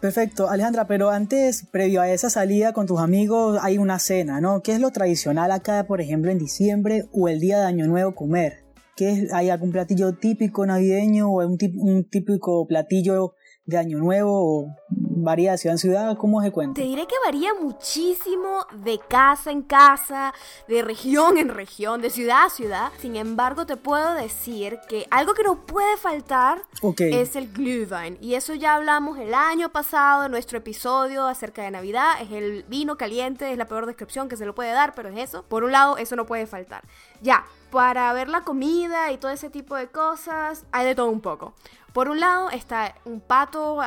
Perfecto, 0.00 0.48
Alejandra, 0.48 0.86
pero 0.86 1.10
antes, 1.10 1.66
previo 1.70 2.00
a 2.00 2.10
esa 2.10 2.30
salida 2.30 2.72
con 2.72 2.86
tus 2.86 3.00
amigos, 3.00 3.58
hay 3.60 3.76
una 3.76 3.98
cena, 3.98 4.40
¿no? 4.40 4.62
¿Qué 4.62 4.72
es 4.72 4.80
lo 4.80 4.92
tradicional 4.92 5.52
acá, 5.52 5.84
por 5.86 6.00
ejemplo, 6.00 6.30
en 6.30 6.38
diciembre 6.38 7.04
o 7.12 7.28
el 7.28 7.38
día 7.38 7.58
de 7.58 7.66
Año 7.66 7.86
Nuevo 7.86 8.14
comer? 8.14 8.64
¿Qué 8.96 9.10
es, 9.10 9.32
¿Hay 9.34 9.50
algún 9.50 9.72
platillo 9.72 10.14
típico 10.14 10.64
navideño 10.64 11.30
o 11.30 11.46
un, 11.46 11.58
un 11.76 12.08
típico 12.08 12.66
platillo 12.66 13.34
de 13.66 13.76
Año 13.76 13.98
Nuevo 13.98 14.32
o 14.32 14.76
varía 15.22 15.52
de 15.52 15.58
ciudad 15.58 15.74
en 15.74 15.78
ciudad? 15.78 16.16
¿Cómo 16.16 16.42
se 16.42 16.50
cuenta? 16.50 16.80
Te 16.80 16.86
diré 16.86 17.06
que 17.06 17.14
varía 17.24 17.54
muchísimo 17.54 18.66
de 18.72 18.98
casa 18.98 19.50
en 19.50 19.62
casa, 19.62 20.34
de 20.68 20.82
región 20.82 21.38
en 21.38 21.48
región, 21.48 22.00
de 22.00 22.10
ciudad 22.10 22.46
a 22.46 22.50
ciudad. 22.50 22.92
Sin 22.98 23.16
embargo, 23.16 23.66
te 23.66 23.76
puedo 23.76 24.14
decir 24.14 24.78
que 24.88 25.06
algo 25.10 25.34
que 25.34 25.42
no 25.42 25.66
puede 25.66 25.96
faltar 25.96 26.62
es 26.98 27.36
el 27.36 27.52
Glühwein. 27.52 28.18
Y 28.20 28.34
eso 28.34 28.54
ya 28.54 28.74
hablamos 28.74 29.18
el 29.18 29.34
año 29.34 29.70
pasado 29.70 30.24
en 30.24 30.30
nuestro 30.30 30.58
episodio 30.58 31.26
acerca 31.26 31.62
de 31.62 31.70
Navidad. 31.70 32.20
Es 32.20 32.30
el 32.30 32.64
vino 32.68 32.96
caliente, 32.96 33.50
es 33.52 33.58
la 33.58 33.66
peor 33.66 33.86
descripción 33.86 34.28
que 34.28 34.36
se 34.36 34.46
lo 34.46 34.54
puede 34.54 34.72
dar, 34.72 34.94
pero 34.94 35.08
es 35.08 35.18
eso. 35.18 35.44
Por 35.44 35.64
un 35.64 35.72
lado, 35.72 35.96
eso 35.96 36.16
no 36.16 36.26
puede 36.26 36.46
faltar. 36.46 36.82
Ya, 37.22 37.44
para 37.70 38.12
ver 38.12 38.28
la 38.28 38.42
comida 38.42 39.12
y 39.12 39.18
todo 39.18 39.30
ese 39.30 39.50
tipo 39.50 39.76
de 39.76 39.88
cosas, 39.88 40.64
hay 40.72 40.84
de 40.84 40.94
todo 40.94 41.10
un 41.10 41.20
poco. 41.20 41.54
Por 41.92 42.08
un 42.08 42.20
lado 42.20 42.50
está 42.50 42.94
un 43.04 43.20
pato 43.20 43.80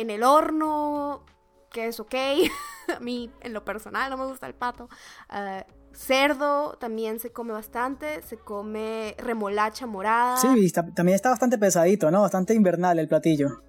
en 0.00 0.10
el 0.10 0.22
horno, 0.22 1.24
que 1.70 1.86
es 1.86 2.00
ok. 2.00 2.14
a 2.96 3.00
mí, 3.00 3.30
en 3.40 3.52
lo 3.52 3.64
personal, 3.64 4.10
no 4.10 4.16
me 4.16 4.26
gusta 4.26 4.46
el 4.46 4.54
pato. 4.54 4.88
Uh, 5.30 5.62
cerdo 5.92 6.76
también 6.78 7.18
se 7.20 7.30
come 7.30 7.52
bastante. 7.52 8.22
Se 8.22 8.38
come 8.38 9.14
remolacha 9.18 9.86
morada. 9.86 10.36
Sí, 10.36 10.72
también 10.72 11.16
está 11.16 11.30
bastante 11.30 11.58
pesadito, 11.58 12.10
¿no? 12.10 12.22
Bastante 12.22 12.54
invernal 12.54 12.98
el 12.98 13.08
platillo. 13.08 13.62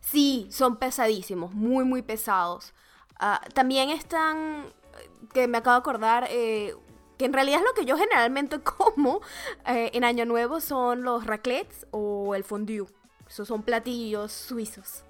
Sí, 0.00 0.48
son 0.50 0.76
pesadísimos, 0.76 1.52
muy, 1.54 1.84
muy 1.84 2.02
pesados. 2.02 2.74
Uh, 3.20 3.52
también 3.52 3.90
están, 3.90 4.64
que 5.32 5.46
me 5.46 5.58
acabo 5.58 5.74
de 5.74 5.80
acordar, 5.80 6.26
eh, 6.30 6.74
que 7.18 7.26
en 7.26 7.34
realidad 7.34 7.60
es 7.60 7.66
lo 7.66 7.74
que 7.74 7.84
yo 7.84 7.98
generalmente 7.98 8.60
como 8.62 9.20
eh, 9.66 9.90
en 9.92 10.04
Año 10.04 10.24
Nuevo 10.24 10.60
son 10.60 11.02
los 11.02 11.26
raclettes 11.26 11.86
o 11.90 12.34
el 12.34 12.44
fondue. 12.44 12.86
Esos 13.28 13.46
son 13.46 13.62
platillos 13.62 14.32
suizos. 14.32 15.04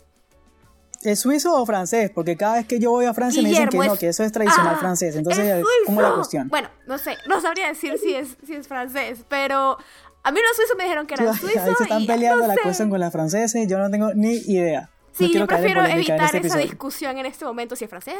¿Es 1.03 1.21
suizo 1.21 1.55
o 1.61 1.65
francés? 1.65 2.11
Porque 2.15 2.37
cada 2.37 2.57
vez 2.57 2.67
que 2.67 2.79
yo 2.79 2.91
voy 2.91 3.07
a 3.07 3.15
Francia 3.15 3.43
me 3.43 3.49
dicen 3.49 3.69
que 3.69 3.79
no, 3.79 3.97
que 3.97 4.09
eso 4.09 4.23
es 4.23 4.33
tradicional 4.33 4.75
ah, 4.77 4.79
francés. 4.79 5.17
Entonces, 5.17 5.65
¿cómo 5.87 6.01
es 6.01 6.09
la 6.09 6.15
cuestión? 6.15 6.49
Bueno, 6.49 6.69
no 6.87 6.99
sé, 6.99 7.17
no 7.27 7.41
sabría 7.41 7.69
decir 7.69 7.99
si 7.99 8.15
es, 8.15 8.37
si 8.47 8.55
es 8.55 8.69
francés, 8.69 9.25
pero 9.29 9.79
a 10.23 10.31
mí 10.31 10.41
los 10.47 10.57
suizos 10.57 10.77
me 10.77 10.85
dijeron 10.85 11.07
que 11.07 11.15
eran 11.15 11.35
suizos. 11.35 11.63
Ahí 11.63 11.75
se 11.75 11.83
están 11.85 12.07
peleando 12.07 12.47
la 12.47 12.57
cuestión 12.57 12.91
con 12.91 13.01
las 13.01 13.13
franceses, 13.13 13.67
yo 13.67 13.79
no 13.79 13.91
tengo 13.91 14.13
ni 14.15 14.35
idea. 14.35 14.91
Sí, 15.13 15.33
yo 15.33 15.47
prefiero 15.47 15.85
evitar 15.87 16.35
este 16.35 16.47
esa 16.47 16.59
discusión 16.59 17.19
en 17.19 17.27
este 17.27 17.45
momento 17.45 17.77
si 17.77 17.85
es 17.85 17.91
francés, 17.91 18.15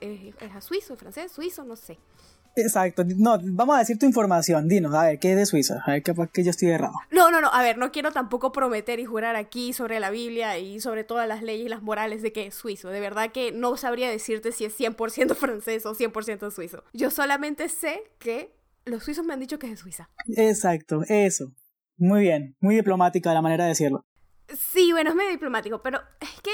es, 0.00 0.34
es 0.40 0.64
suizo, 0.64 0.94
es 0.94 0.98
francés, 0.98 1.32
suizo, 1.32 1.64
no 1.64 1.76
sé. 1.76 1.98
Exacto. 2.56 3.04
No, 3.04 3.38
vamos 3.42 3.76
a 3.76 3.78
decir 3.80 3.98
tu 3.98 4.06
información. 4.06 4.68
Dinos, 4.68 4.94
a 4.94 5.04
ver, 5.04 5.18
¿qué 5.18 5.32
es 5.32 5.36
de 5.36 5.46
Suiza? 5.46 5.82
A 5.86 5.92
ver, 5.92 6.02
capaz 6.02 6.30
que 6.30 6.42
yo 6.42 6.50
estoy 6.50 6.68
errado. 6.68 6.94
No, 7.10 7.30
no, 7.30 7.40
no. 7.40 7.52
A 7.52 7.62
ver, 7.62 7.78
no 7.78 7.92
quiero 7.92 8.12
tampoco 8.12 8.52
prometer 8.52 9.00
y 9.00 9.04
jurar 9.04 9.36
aquí 9.36 9.72
sobre 9.72 10.00
la 10.00 10.10
Biblia 10.10 10.58
y 10.58 10.80
sobre 10.80 11.04
todas 11.04 11.28
las 11.28 11.42
leyes 11.42 11.66
y 11.66 11.68
las 11.68 11.82
morales 11.82 12.22
de 12.22 12.32
que 12.32 12.46
es 12.46 12.54
suizo. 12.54 12.90
De 12.90 13.00
verdad 13.00 13.32
que 13.32 13.52
no 13.52 13.76
sabría 13.76 14.10
decirte 14.10 14.52
si 14.52 14.64
es 14.64 14.78
100% 14.78 15.34
francés 15.36 15.86
o 15.86 15.94
100% 15.94 16.50
suizo. 16.50 16.84
Yo 16.92 17.10
solamente 17.10 17.68
sé 17.68 18.02
que 18.18 18.54
los 18.84 19.04
suizos 19.04 19.24
me 19.24 19.32
han 19.32 19.40
dicho 19.40 19.58
que 19.58 19.66
es 19.66 19.72
de 19.72 19.76
Suiza. 19.76 20.10
Exacto, 20.36 21.02
eso. 21.08 21.52
Muy 21.96 22.22
bien. 22.22 22.56
Muy 22.60 22.76
diplomática 22.76 23.32
la 23.34 23.42
manera 23.42 23.64
de 23.64 23.70
decirlo. 23.70 24.04
Sí, 24.48 24.90
bueno, 24.92 25.10
es 25.10 25.16
medio 25.16 25.30
diplomático, 25.30 25.82
pero 25.82 26.00
es 26.20 26.40
que 26.42 26.50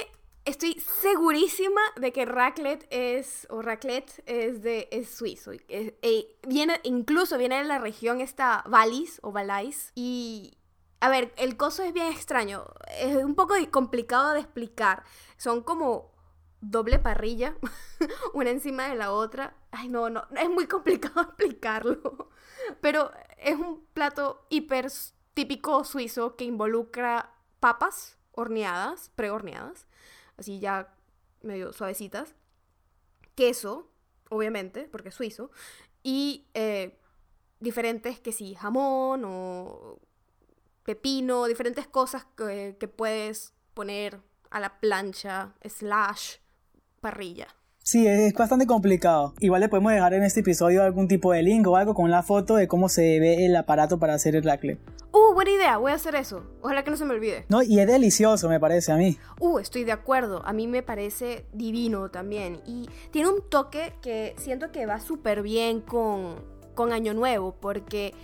estoy 0.47 0.81
segurísima 0.81 1.81
de 1.97 2.12
que 2.12 2.25
raclette 2.25 2.87
es, 2.91 3.47
o 3.50 3.61
raclette 3.61 4.23
es 4.26 4.62
de, 4.62 4.88
es 4.93 5.11
suizo. 5.11 5.53
Eh, 5.69 6.38
viene, 6.47 6.81
incluso 6.85 7.37
viene 7.37 7.59
de 7.59 7.65
la 7.65 7.79
región 7.79 8.21
esta 8.21 8.65
Valais 8.69 9.19
o 9.23 9.33
Valais. 9.33 9.93
Y, 9.95 10.57
a 11.00 11.11
ver, 11.11 11.35
el 11.37 11.57
coso 11.57 11.83
es 11.83 11.93
bien 11.93 12.07
extraño. 12.07 12.65
Es 12.99 13.17
un 13.17 13.35
poco 13.35 13.55
complicado 13.71 14.33
de 14.33 14.41
explicar. 14.41 15.03
Son 15.37 15.62
como 15.62 16.15
doble 16.61 16.99
parrilla, 16.99 17.57
una 18.35 18.50
encima 18.50 18.88
de 18.88 18.95
la 18.95 19.12
otra. 19.12 19.57
Ay, 19.73 19.88
no, 19.88 20.09
no, 20.11 20.26
es 20.41 20.49
muy 20.49 20.67
complicado 20.67 21.21
explicarlo. 21.23 22.31
Pero 22.81 23.11
es 23.38 23.57
un 23.57 23.85
plato 23.93 24.47
hiper 24.49 24.91
típico 25.35 25.85
suizo 25.85 26.37
que 26.37 26.45
involucra 26.45 27.35
papas 27.61 28.17
horneadas, 28.33 29.11
prehorneadas, 29.17 29.87
así 30.37 30.59
ya 30.61 30.95
medio 31.43 31.73
suavecitas, 31.73 32.35
queso, 33.35 33.90
obviamente, 34.31 34.88
porque 34.90 35.11
es 35.11 35.14
suizo, 35.14 35.50
y 36.02 36.47
eh, 36.55 36.99
diferentes, 37.61 38.21
que 38.21 38.33
sí, 38.33 38.55
jamón 38.55 39.23
o 39.25 39.99
pepino, 40.85 41.47
diferentes 41.47 41.87
cosas 41.87 42.26
que, 42.37 42.76
que 42.78 42.88
puedes 42.88 43.52
poner 43.75 44.21
a 44.50 44.61
la 44.61 44.78
plancha, 44.81 45.55
slash, 45.64 46.37
parrilla. 47.00 47.49
Sí, 47.87 48.05
es 48.05 48.33
bastante 48.35 48.66
complicado. 48.66 49.33
Igual 49.38 49.61
le 49.61 49.69
podemos 49.69 49.93
dejar 49.93 50.12
en 50.14 50.25
este 50.25 50.40
episodio 50.40 50.83
algún 50.83 51.07
tipo 51.07 51.33
de 51.33 51.45
link 51.45 51.64
o 51.69 51.76
algo 51.76 51.95
con 51.95 52.11
la 52.11 52.25
foto 52.25 52.57
de 52.57 52.66
cómo 52.66 52.88
se 52.88 53.21
ve 53.21 53.47
el 53.47 53.55
aparato 53.55 54.00
para 54.00 54.14
hacer 54.14 54.35
el 54.35 54.43
racle. 54.43 54.78
Buena 55.37 55.50
idea, 55.50 55.76
voy 55.76 55.93
a 55.93 55.97
hacer 55.97 56.14
eso. 56.14 56.45
Ojalá 56.62 56.83
que 56.83 56.90
no 56.90 56.97
se 56.97 57.05
me 57.05 57.12
olvide. 57.12 57.45
No, 57.50 57.62
y 57.62 57.78
es 57.78 57.87
delicioso, 57.87 58.49
me 58.49 58.59
parece 58.59 58.90
a 58.90 58.97
mí. 58.97 59.19
Uh, 59.38 59.59
estoy 59.59 59.85
de 59.85 59.93
acuerdo. 59.93 60.40
A 60.47 60.55
mí 60.55 60.66
me 60.66 60.83
parece 60.83 61.45
divino 61.52 62.11
también. 62.11 62.62
Y 62.64 62.88
tiene 63.11 63.28
un 63.28 63.43
toque 63.43 63.93
que 64.00 64.35
siento 64.38 64.73
que 64.73 64.87
va 64.87 64.99
súper 64.99 65.43
bien 65.43 65.83
con, 65.83 66.37
con 66.75 66.90
Año 66.90 67.12
Nuevo, 67.12 67.55
porque 67.61 68.14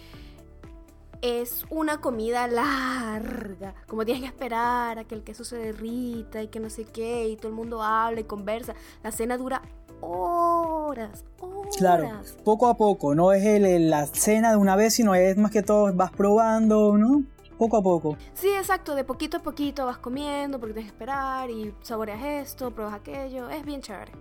es 1.20 1.66
una 1.68 2.00
comida 2.00 2.46
larga, 2.48 3.74
como 3.86 4.06
tienes 4.06 4.22
que 4.22 4.28
esperar 4.28 4.98
a 4.98 5.04
que 5.04 5.14
el 5.14 5.22
queso 5.22 5.44
se 5.44 5.58
derrita 5.58 6.42
y 6.42 6.48
que 6.48 6.60
no 6.60 6.70
sé 6.70 6.86
qué, 6.86 7.28
y 7.28 7.36
todo 7.36 7.48
el 7.48 7.54
mundo 7.54 7.82
habla 7.82 8.20
y 8.20 8.24
conversa. 8.24 8.74
La 9.02 9.12
cena 9.12 9.36
dura 9.36 9.60
horas, 10.02 11.24
horas. 11.40 11.76
Claro, 11.76 12.10
poco 12.44 12.68
a 12.68 12.76
poco, 12.76 13.14
no 13.14 13.32
es 13.32 13.44
el, 13.44 13.90
la 13.90 14.06
cena 14.06 14.50
de 14.50 14.56
una 14.56 14.76
vez, 14.76 14.94
sino 14.94 15.14
es 15.14 15.36
más 15.36 15.50
que 15.50 15.62
todo 15.62 15.92
vas 15.94 16.10
probando, 16.10 16.98
¿no? 16.98 17.24
Poco 17.56 17.76
a 17.76 17.82
poco. 17.82 18.16
Sí, 18.34 18.48
exacto, 18.48 18.94
de 18.94 19.04
poquito 19.04 19.38
a 19.38 19.40
poquito 19.40 19.86
vas 19.86 19.98
comiendo 19.98 20.58
porque 20.58 20.74
tienes 20.74 20.92
que 20.92 20.96
esperar 20.96 21.50
y 21.50 21.72
saboreas 21.82 22.22
esto, 22.22 22.70
pruebas 22.70 22.94
aquello, 22.94 23.48
es 23.48 23.64
bien 23.64 23.80
chévere 23.80 24.12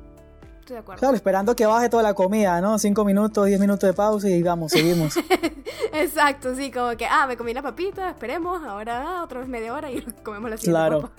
de 0.73 0.79
acuerdo. 0.79 1.00
Claro, 1.00 1.15
esperando 1.15 1.55
que 1.55 1.65
baje 1.65 1.89
toda 1.89 2.03
la 2.03 2.13
comida, 2.13 2.61
¿no? 2.61 2.77
Cinco 2.79 3.05
minutos, 3.05 3.45
diez 3.45 3.59
minutos 3.59 3.88
de 3.88 3.93
pausa 3.93 4.29
y 4.29 4.41
vamos, 4.41 4.71
seguimos. 4.71 5.15
Exacto, 5.93 6.55
sí, 6.55 6.71
como 6.71 6.95
que, 6.97 7.05
ah, 7.05 7.27
me 7.27 7.38
comí 7.38 7.53
la 7.53 7.61
papita, 7.61 8.09
esperemos, 8.09 8.63
ahora 8.63 9.19
ah, 9.19 9.23
otra 9.23 9.39
vez 9.39 9.50
media 9.50 9.73
hora 9.73 9.91
y 9.91 10.01
comemos 10.23 10.50
la 10.50 10.57
siguiente 10.57 10.79
Claro, 10.79 11.11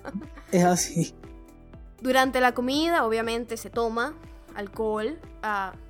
es 0.51 0.65
así. 0.65 1.15
Durante 2.01 2.41
la 2.41 2.53
comida, 2.53 3.05
obviamente, 3.05 3.57
se 3.57 3.71
toma 3.71 4.15
alcohol, 4.57 5.19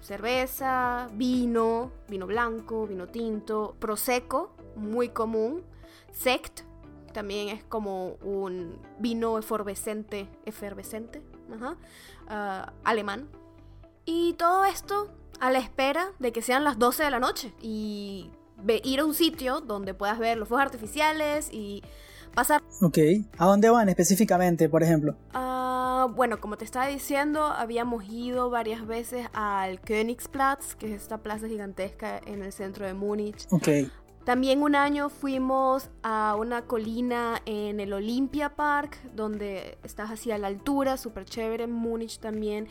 cerveza, 0.00 1.08
vino, 1.14 1.90
vino 2.08 2.26
blanco, 2.26 2.86
vino 2.86 3.08
tinto, 3.08 3.76
prosecco, 3.78 4.54
muy 4.76 5.08
común, 5.08 5.62
sect, 6.12 6.60
también 7.12 7.48
es 7.48 7.64
como 7.64 8.14
un 8.22 8.78
vino 8.98 9.38
efervescente, 9.38 10.28
efervescente, 10.46 11.22
ajá, 11.54 11.76
ah, 12.28 12.72
alemán, 12.84 13.28
y 14.04 14.34
todo 14.34 14.64
esto 14.64 15.08
a 15.40 15.50
la 15.50 15.58
espera 15.58 16.12
de 16.18 16.32
que 16.32 16.42
sean 16.42 16.64
las 16.64 16.78
12 16.78 17.04
de 17.04 17.10
la 17.10 17.18
noche 17.18 17.52
y 17.60 18.30
ir 18.84 19.00
a 19.00 19.04
un 19.04 19.14
sitio 19.14 19.60
donde 19.60 19.94
puedas 19.94 20.18
ver 20.18 20.38
los 20.38 20.48
fuegos 20.48 20.66
artificiales 20.66 21.48
y 21.52 21.82
pasar. 22.34 22.62
Ok, 22.80 22.98
¿a 23.38 23.46
dónde 23.46 23.68
van 23.70 23.88
específicamente, 23.88 24.68
por 24.68 24.82
ejemplo? 24.82 25.16
Uh, 25.34 25.71
bueno, 26.08 26.40
como 26.40 26.56
te 26.56 26.64
estaba 26.64 26.86
diciendo, 26.86 27.44
habíamos 27.44 28.04
ido 28.04 28.50
varias 28.50 28.86
veces 28.86 29.28
al 29.32 29.80
Königsplatz, 29.80 30.74
que 30.74 30.94
es 30.94 31.02
esta 31.02 31.18
plaza 31.18 31.48
gigantesca 31.48 32.18
en 32.26 32.42
el 32.42 32.52
centro 32.52 32.86
de 32.86 32.94
Múnich. 32.94 33.46
Ok. 33.50 33.68
También 34.24 34.62
un 34.62 34.76
año 34.76 35.08
fuimos 35.08 35.90
a 36.04 36.36
una 36.38 36.62
colina 36.62 37.42
en 37.44 37.80
el 37.80 37.92
Olympia 37.92 38.54
Park, 38.54 38.96
donde 39.14 39.78
estás 39.82 40.12
así 40.12 40.30
a 40.30 40.38
la 40.38 40.46
altura, 40.46 40.96
súper 40.96 41.24
chévere, 41.24 41.64
en 41.64 41.72
Múnich 41.72 42.20
también 42.20 42.68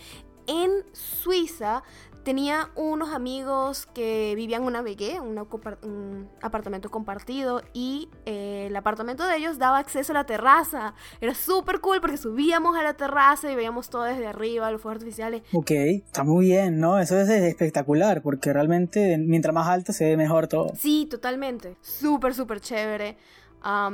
en 0.48 0.86
Suiza 0.92 1.84
tenía 2.24 2.70
unos 2.76 3.14
amigos 3.14 3.88
que 3.94 4.34
vivían 4.36 4.62
en 4.62 4.68
una 4.68 4.82
VG, 4.82 5.22
un 5.22 6.30
apartamento 6.42 6.90
compartido, 6.90 7.62
y 7.74 8.10
eh, 8.26 8.66
el 8.68 8.76
apartamento 8.76 9.26
de 9.26 9.38
ellos 9.38 9.58
daba 9.58 9.80
acceso 9.80 10.14
a 10.14 10.16
la 10.16 10.26
terraza. 10.26 10.94
Era 11.20 11.34
súper 11.34 11.80
cool 11.82 12.02
porque 12.02 12.18
subíamos 12.18 12.78
a 12.78 12.84
la 12.84 12.94
terraza 12.94 13.52
y 13.52 13.56
veíamos 13.56 13.90
todo 13.90 14.04
desde 14.04 14.28
arriba, 14.28 14.72
los 14.72 14.82
fuegos 14.82 14.98
artificiales. 14.98 15.44
Ok, 15.54 15.72
está 15.72 16.24
muy 16.24 16.46
bien, 16.46 16.80
¿no? 16.80 17.00
Eso 17.00 17.20
es 17.20 17.30
espectacular 17.30 18.22
porque 18.22 18.54
realmente 18.54 19.18
mientras 19.18 19.54
más 19.54 19.68
alto 19.68 19.94
se 19.94 20.06
ve 20.06 20.18
mejor 20.18 20.48
todo. 20.48 20.72
Sí, 20.78 21.08
totalmente. 21.10 21.78
Súper, 21.82 22.34
súper 22.34 22.62
chévere. 22.62 23.18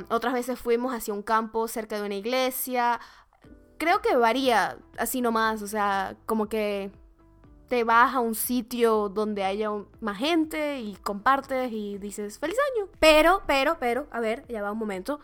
otras 0.09 0.33
veces 0.33 0.59
fuimos 0.59 0.93
hacia 0.93 1.13
un 1.13 1.21
campo 1.21 1.67
cerca 1.67 1.97
de 1.97 2.05
una 2.05 2.15
iglesia 2.15 2.99
creo 3.77 4.01
que 4.01 4.15
varía 4.15 4.77
así 4.97 5.21
nomás, 5.21 5.61
o 5.61 5.67
sea, 5.67 6.15
como 6.25 6.47
que 6.47 6.91
te 7.67 7.83
vas 7.83 8.15
a 8.15 8.19
un 8.19 8.35
sitio 8.35 9.09
donde 9.09 9.43
haya 9.43 9.69
más 9.99 10.17
gente 10.17 10.79
y 10.79 10.95
compartes 10.95 11.71
y 11.71 11.97
dices 11.97 12.39
feliz 12.39 12.57
año. 12.75 12.89
Pero, 12.99 13.41
pero, 13.45 13.77
pero, 13.79 14.07
a 14.11 14.19
ver, 14.19 14.45
ya 14.47 14.61
va 14.61 14.71
un 14.71 14.79
momento. 14.79 15.19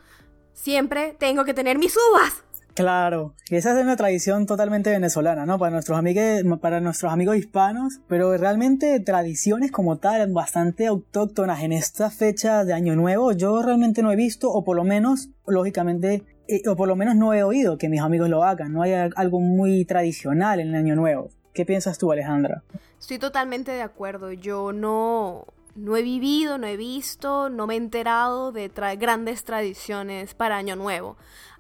Siempre 0.53 1.15
tengo 1.17 1.45
que 1.45 1.53
tener 1.53 1.77
mis 1.77 1.95
uvas. 2.12 2.43
Claro, 2.75 3.35
esa 3.51 3.77
es 3.77 3.83
una 3.83 3.95
tradición 3.95 4.47
totalmente 4.47 4.89
venezolana, 4.89 5.45
¿no? 5.45 5.59
Para 5.59 5.69
nuestros 5.69 5.95
amigos, 5.95 6.41
para 6.59 6.79
nuestros 6.79 7.13
amigos 7.13 7.38
hispanos, 7.38 8.01
pero 8.07 8.35
realmente 8.35 9.00
tradiciones 9.00 9.71
como 9.71 9.97
tal, 10.00 10.31
bastante 10.33 10.88
autóctonas 10.88 11.62
en 11.62 11.71
esta 11.71 12.09
fecha 12.09 12.65
de 12.65 12.73
Año 12.73 12.95
Nuevo, 12.95 13.31
yo 13.31 13.62
realmente 13.62 14.01
no 14.01 14.12
he 14.12 14.15
visto, 14.15 14.50
o 14.50 14.63
por 14.63 14.75
lo 14.75 14.83
menos, 14.85 15.29
lógicamente, 15.45 16.23
eh, 16.47 16.67
o 16.67 16.75
por 16.75 16.88
lo 16.88 16.95
menos 16.95 17.15
no 17.15 17.35
he 17.35 17.43
oído 17.43 17.77
que 17.77 17.89
mis 17.89 18.01
amigos 18.01 18.27
lo 18.27 18.43
hagan, 18.43 18.73
no 18.73 18.81
hay 18.81 18.93
algo 18.93 19.39
muy 19.39 19.85
tradicional 19.85 20.59
en 20.59 20.69
el 20.69 20.75
Año 20.75 20.95
Nuevo. 20.95 21.29
¿Qué 21.53 21.65
piensas 21.65 21.98
tú, 21.98 22.12
Alejandra? 22.12 22.63
Estoy 23.00 23.19
totalmente 23.19 23.72
de 23.72 23.83
acuerdo. 23.83 24.31
Yo 24.31 24.74
no, 24.74 25.45
no 25.75 25.95
he 25.95 26.01
vivido, 26.01 26.57
no 26.57 26.65
he 26.65 26.77
visto, 26.77 27.50
no 27.50 27.67
me 27.67 27.75
he 27.75 27.77
enterado 27.77 28.51
de 28.51 28.69
grandes 28.98 29.43
tradiciones 29.43 30.33
para 30.33 30.57
Año 30.57 30.75
Nuevo. 30.75 31.15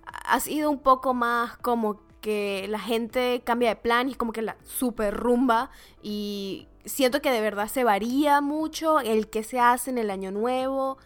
Ha 0.05 0.39
sido 0.39 0.71
un 0.71 0.79
poco 0.79 1.13
más 1.13 1.57
como 1.57 2.01
que 2.21 2.65
la 2.69 2.79
gente 2.79 3.41
cambia 3.43 3.69
de 3.69 3.75
plan 3.75 4.09
y 4.09 4.15
como 4.15 4.31
que 4.31 4.41
la 4.41 4.55
super 4.63 5.13
rumba 5.13 5.69
y 6.01 6.67
siento 6.85 7.21
que 7.21 7.31
de 7.31 7.41
verdad 7.41 7.67
se 7.67 7.83
varía 7.83 8.41
mucho 8.41 8.99
el 8.99 9.29
que 9.29 9.43
se 9.43 9.59
hace 9.59 9.91
en 9.91 9.97
el 9.97 10.09
Año 10.09 10.31
Nuevo, 10.31 10.97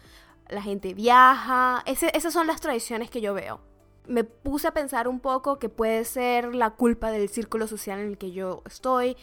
la 0.48 0.62
gente 0.62 0.94
viaja, 0.94 1.82
esas 1.86 2.32
son 2.32 2.46
las 2.46 2.60
tradiciones 2.60 3.10
que 3.10 3.20
yo 3.20 3.34
veo 3.34 3.67
me 4.08 4.24
puse 4.24 4.66
a 4.66 4.72
pensar 4.72 5.06
un 5.06 5.20
poco 5.20 5.58
que 5.58 5.68
puede 5.68 6.04
ser 6.04 6.54
la 6.54 6.70
culpa 6.70 7.10
del 7.10 7.28
círculo 7.28 7.66
social 7.66 8.00
en 8.00 8.08
el 8.08 8.18
que 8.18 8.32
yo 8.32 8.62
estoy. 8.66 9.16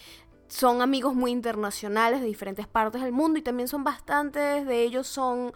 Son 0.47 0.81
amigos 0.81 1.15
muy 1.15 1.31
internacionales 1.31 2.21
de 2.21 2.27
diferentes 2.27 2.67
partes 2.67 3.01
del 3.01 3.11
mundo 3.11 3.39
y 3.39 3.41
también 3.41 3.67
son 3.67 3.83
bastantes 3.83 4.65
de 4.65 4.83
ellos 4.83 5.07
son 5.07 5.53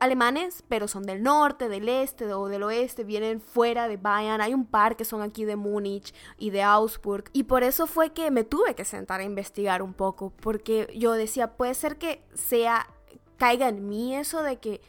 alemanes, 0.00 0.64
pero 0.68 0.88
son 0.88 1.04
del 1.04 1.22
norte, 1.22 1.68
del 1.68 1.88
este 1.88 2.32
o 2.34 2.48
del 2.48 2.64
oeste, 2.64 3.04
vienen 3.04 3.40
fuera 3.40 3.86
de 3.86 3.96
Bayern. 3.96 4.40
Hay 4.40 4.52
un 4.52 4.66
par 4.66 4.96
que 4.96 5.04
son 5.04 5.22
aquí 5.22 5.44
de 5.44 5.54
Múnich 5.54 6.12
y 6.36 6.50
de 6.50 6.62
Augsburg. 6.62 7.26
Y 7.32 7.44
por 7.44 7.62
eso 7.62 7.86
fue 7.86 8.12
que 8.12 8.32
me 8.32 8.42
tuve 8.42 8.74
que 8.74 8.84
sentar 8.84 9.20
a 9.20 9.24
investigar 9.24 9.80
un 9.80 9.94
poco, 9.94 10.32
porque 10.40 10.92
yo 10.96 11.12
decía, 11.12 11.52
puede 11.52 11.74
ser 11.74 11.98
que 11.98 12.24
sea, 12.34 12.88
caiga 13.36 13.68
en 13.68 13.88
mí 13.88 14.16
eso 14.16 14.42
de 14.42 14.56
que 14.56 14.80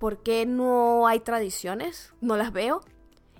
¿Por 0.00 0.22
qué 0.22 0.46
no 0.46 1.06
hay 1.06 1.20
tradiciones? 1.20 2.14
No 2.22 2.38
las 2.38 2.54
veo. 2.54 2.80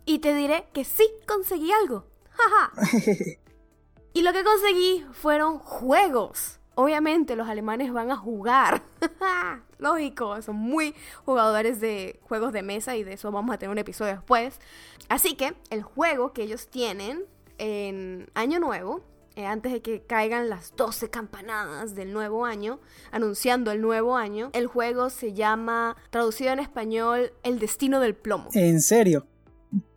Y 0.04 0.18
te 0.18 0.34
diré 0.34 0.66
que 0.74 0.84
sí 0.84 1.08
conseguí 1.26 1.72
algo. 1.72 2.04
y 4.12 4.20
lo 4.20 4.32
que 4.34 4.44
conseguí 4.44 5.06
fueron 5.12 5.58
juegos. 5.58 6.60
Obviamente 6.74 7.34
los 7.34 7.48
alemanes 7.48 7.94
van 7.94 8.10
a 8.10 8.16
jugar. 8.16 8.82
Lógico, 9.78 10.42
son 10.42 10.56
muy 10.56 10.94
jugadores 11.24 11.80
de 11.80 12.20
juegos 12.24 12.52
de 12.52 12.62
mesa 12.62 12.94
y 12.94 13.04
de 13.04 13.14
eso 13.14 13.32
vamos 13.32 13.54
a 13.54 13.58
tener 13.58 13.72
un 13.72 13.78
episodio 13.78 14.12
después. 14.12 14.60
Así 15.08 15.36
que 15.36 15.54
el 15.70 15.82
juego 15.82 16.34
que 16.34 16.42
ellos 16.42 16.68
tienen 16.68 17.24
en 17.56 18.30
Año 18.34 18.60
Nuevo 18.60 19.00
eh, 19.36 19.46
antes 19.46 19.72
de 19.72 19.82
que 19.82 20.02
caigan 20.02 20.48
las 20.48 20.74
12 20.76 21.10
campanadas 21.10 21.94
del 21.94 22.12
nuevo 22.12 22.44
año, 22.44 22.80
anunciando 23.10 23.70
el 23.70 23.80
nuevo 23.80 24.16
año. 24.16 24.50
El 24.52 24.66
juego 24.66 25.10
se 25.10 25.32
llama, 25.32 25.96
traducido 26.10 26.52
en 26.52 26.58
español, 26.58 27.32
El 27.42 27.58
Destino 27.58 28.00
del 28.00 28.14
Plomo. 28.14 28.48
¿En 28.54 28.80
serio? 28.80 29.26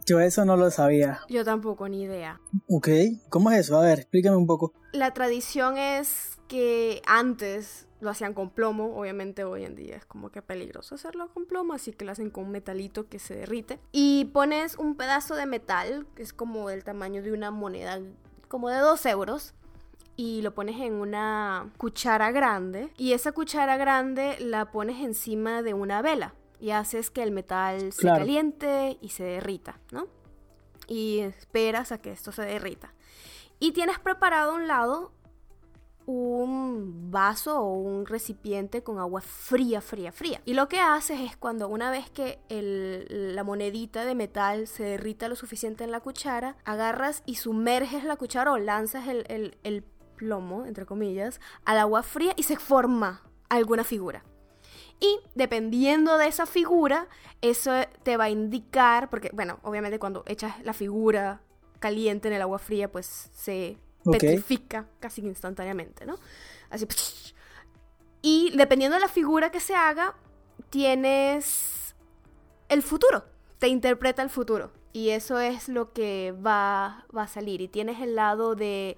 Yo 0.06 0.20
eso 0.20 0.44
no 0.44 0.58
lo 0.58 0.70
sabía. 0.70 1.22
Yo 1.30 1.46
tampoco, 1.46 1.88
ni 1.88 2.04
idea. 2.04 2.42
Ok, 2.68 2.90
¿cómo 3.30 3.52
es 3.52 3.60
eso? 3.60 3.78
A 3.78 3.82
ver, 3.82 4.00
explícame 4.00 4.36
un 4.36 4.48
poco. 4.48 4.74
La 4.92 5.14
tradición 5.14 5.78
es 5.78 6.38
que 6.48 7.02
antes 7.06 7.88
lo 8.02 8.10
hacían 8.10 8.34
con 8.34 8.50
plomo, 8.50 8.98
obviamente 8.98 9.44
hoy 9.46 9.64
en 9.64 9.76
día 9.76 9.96
es 9.96 10.06
como 10.06 10.30
que 10.30 10.42
peligroso 10.42 10.96
hacerlo 10.96 11.34
con 11.34 11.46
plomo, 11.46 11.74
así 11.74 11.94
que 11.94 12.06
lo 12.06 12.12
hacen 12.12 12.30
con 12.30 12.46
un 12.46 12.52
metalito 12.52 13.08
que 13.08 13.18
se 13.18 13.34
derrite. 13.34 13.80
Y 13.92 14.26
pones 14.26 14.78
un 14.78 14.96
pedazo 14.96 15.36
de 15.36 15.46
metal, 15.46 16.06
que 16.16 16.22
es 16.22 16.34
como 16.34 16.68
del 16.70 16.84
tamaño 16.84 17.24
de 17.24 17.32
una 17.32 17.50
moneda, 17.50 18.00
como 18.54 18.70
de 18.70 18.78
2 18.78 19.04
euros, 19.08 19.56
y 20.16 20.44
lo 20.44 20.54
pones 20.54 20.80
en 20.80 20.94
una 20.94 21.72
cuchara 21.78 22.32
grande, 22.32 22.94
y 22.98 23.14
esa 23.14 23.32
cuchara 23.32 23.78
grande 23.78 24.38
la 24.40 24.70
pones 24.70 25.04
encima 25.04 25.64
de 25.64 25.74
una 25.74 26.04
vela, 26.04 26.36
y 26.60 26.70
haces 26.70 27.10
que 27.10 27.24
el 27.24 27.32
metal 27.32 27.92
se 27.92 28.02
Claro. 28.02 28.20
caliente 28.20 29.00
y 29.02 29.10
se 29.10 29.24
derrita, 29.24 29.80
¿no? 29.92 30.06
Y 30.88 31.22
esperas 31.22 31.92
a 31.92 31.98
que 31.98 32.12
esto 32.12 32.32
se 32.32 32.44
derrita. 32.44 32.94
Y 33.60 33.72
tienes 33.72 33.98
preparado 33.98 34.52
a 34.52 34.54
un 34.54 34.68
lado 34.68 35.14
un 36.06 36.43
vaso 37.14 37.58
o 37.62 37.72
un 37.78 38.06
recipiente 38.06 38.84
con 38.84 39.00
agua 39.00 39.22
fría, 39.22 39.80
fría, 39.80 40.12
fría. 40.12 40.42
Y 40.44 40.54
lo 40.56 40.68
que 40.68 40.82
haces 40.82 41.22
es 41.22 41.38
cuando 41.38 41.70
una 41.70 41.90
vez 41.92 42.10
que 42.10 42.40
el- 42.50 43.36
la 43.36 43.44
monedita 43.46 44.04
de 44.04 44.16
metal 44.16 44.68
se 44.68 44.84
derrita 44.84 45.30
lo 45.30 45.38
suficiente 45.38 45.86
en 45.86 45.92
la 45.92 46.02
cuchara, 46.02 46.58
agarras 46.66 47.24
y 47.26 47.36
sumerges 47.36 48.04
la 48.04 48.18
cuchara 48.18 48.52
o 48.52 48.58
lanzas 48.58 49.08
el, 49.08 49.24
el- 49.30 49.56
el 49.64 49.84
plomo, 50.18 50.66
entre 50.66 50.86
comillas, 50.86 51.40
al 51.64 51.80
agua 51.80 52.04
fría 52.04 52.34
y 52.36 52.44
se 52.44 52.58
forma 52.58 53.22
alguna 53.48 53.86
figura. 53.86 54.24
Y 55.00 55.20
dependiendo 55.36 56.18
de 56.18 56.28
esa 56.28 56.46
figura, 56.46 57.08
eso 57.42 57.72
te 58.04 58.18
va 58.18 58.26
a 58.26 58.30
indicar, 58.30 59.10
porque, 59.10 59.30
bueno, 59.34 59.60
obviamente 59.64 60.00
cuando 60.00 60.24
echas 60.28 60.64
la 60.64 60.74
figura 60.74 61.42
caliente 61.80 62.28
en 62.30 62.34
el 62.36 62.42
agua 62.42 62.60
fría, 62.60 62.92
pues 62.92 63.30
se 63.34 63.78
petrifica 64.20 64.88
casi 65.00 65.22
instantáneamente, 65.22 66.06
¿no? 66.06 66.16
Así. 66.74 66.88
Y 68.22 68.52
dependiendo 68.58 68.96
de 68.96 69.02
la 69.02 69.08
figura 69.08 69.52
que 69.52 69.60
se 69.60 69.76
haga, 69.76 70.16
tienes 70.70 71.96
el 72.68 72.82
futuro. 72.82 73.26
Te 73.60 73.68
interpreta 73.68 74.24
el 74.24 74.30
futuro. 74.30 74.72
Y 74.92 75.10
eso 75.10 75.40
es 75.40 75.70
lo 75.70 75.94
que 75.94 76.34
va, 76.34 77.06
va 77.16 77.24
a 77.24 77.28
salir. 77.28 77.62
Y 77.62 77.68
tienes 77.68 78.02
el 78.02 78.16
lado 78.16 78.56
de 78.56 78.98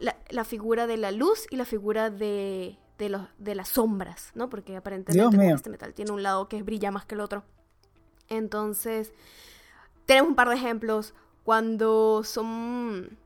la, 0.00 0.16
la 0.30 0.44
figura 0.44 0.86
de 0.86 0.96
la 0.96 1.12
luz 1.12 1.46
y 1.50 1.56
la 1.56 1.64
figura 1.64 2.10
de, 2.10 2.76
de, 2.98 3.08
los, 3.08 3.22
de 3.38 3.54
las 3.54 3.68
sombras, 3.68 4.32
¿no? 4.34 4.48
Porque 4.48 4.76
aparentemente 4.76 5.52
este 5.52 5.70
metal 5.70 5.94
tiene 5.94 6.10
un 6.10 6.22
lado 6.22 6.48
que 6.48 6.62
brilla 6.62 6.90
más 6.90 7.04
que 7.04 7.14
el 7.14 7.20
otro. 7.20 7.44
Entonces, 8.28 9.12
tenemos 10.06 10.30
un 10.30 10.36
par 10.36 10.48
de 10.48 10.56
ejemplos. 10.56 11.14
Cuando 11.44 12.24
son 12.24 13.16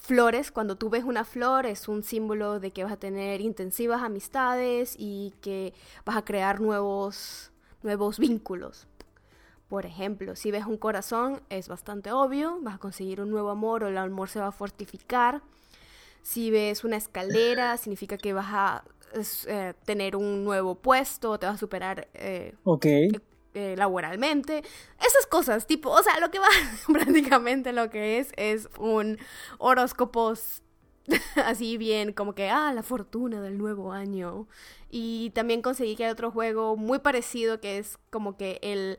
flores, 0.00 0.50
cuando 0.50 0.76
tú 0.76 0.90
ves 0.90 1.04
una 1.04 1.24
flor, 1.24 1.66
es 1.66 1.86
un 1.86 2.02
símbolo 2.02 2.58
de 2.58 2.72
que 2.72 2.82
vas 2.84 2.92
a 2.92 2.96
tener 2.96 3.40
intensivas 3.40 4.02
amistades 4.02 4.96
y 4.98 5.34
que 5.40 5.72
vas 6.04 6.16
a 6.16 6.24
crear 6.24 6.60
nuevos, 6.60 7.52
nuevos 7.82 8.18
vínculos. 8.18 8.88
Por 9.68 9.86
ejemplo, 9.86 10.34
si 10.34 10.50
ves 10.50 10.66
un 10.66 10.78
corazón, 10.78 11.42
es 11.48 11.68
bastante 11.68 12.10
obvio, 12.10 12.58
vas 12.60 12.74
a 12.74 12.78
conseguir 12.78 13.20
un 13.20 13.30
nuevo 13.30 13.50
amor 13.50 13.84
o 13.84 13.88
el 13.88 13.98
amor 13.98 14.28
se 14.28 14.40
va 14.40 14.48
a 14.48 14.52
fortificar. 14.52 15.42
Si 16.22 16.50
ves 16.50 16.82
una 16.82 16.96
escalera, 16.96 17.76
significa 17.76 18.18
que 18.18 18.32
vas 18.32 18.48
a 18.48 18.84
es, 19.14 19.46
eh, 19.46 19.74
tener 19.84 20.16
un 20.16 20.44
nuevo 20.44 20.74
puesto, 20.74 21.38
te 21.38 21.46
vas 21.46 21.56
a 21.56 21.58
superar 21.58 22.08
eh, 22.14 22.54
Ok. 22.64 22.86
Eh, 23.54 23.74
laboralmente, 23.76 24.62
esas 25.00 25.26
cosas, 25.26 25.66
tipo, 25.66 25.90
o 25.90 26.02
sea, 26.02 26.20
lo 26.20 26.30
que 26.30 26.38
va 26.38 26.48
prácticamente 26.92 27.72
lo 27.72 27.90
que 27.90 28.18
es 28.18 28.32
es 28.36 28.68
un 28.78 29.18
horóscopo 29.58 30.34
así 31.44 31.76
bien, 31.76 32.12
como 32.12 32.34
que, 32.34 32.48
ah, 32.48 32.72
la 32.72 32.82
fortuna 32.82 33.40
del 33.40 33.58
nuevo 33.58 33.92
año. 33.92 34.46
Y 34.90 35.30
también 35.30 35.62
conseguí 35.62 35.96
que 35.96 36.04
hay 36.04 36.10
otro 36.10 36.30
juego 36.30 36.76
muy 36.76 36.98
parecido 36.98 37.60
que 37.60 37.78
es 37.78 37.98
como 38.10 38.36
que 38.36 38.58
el, 38.62 38.98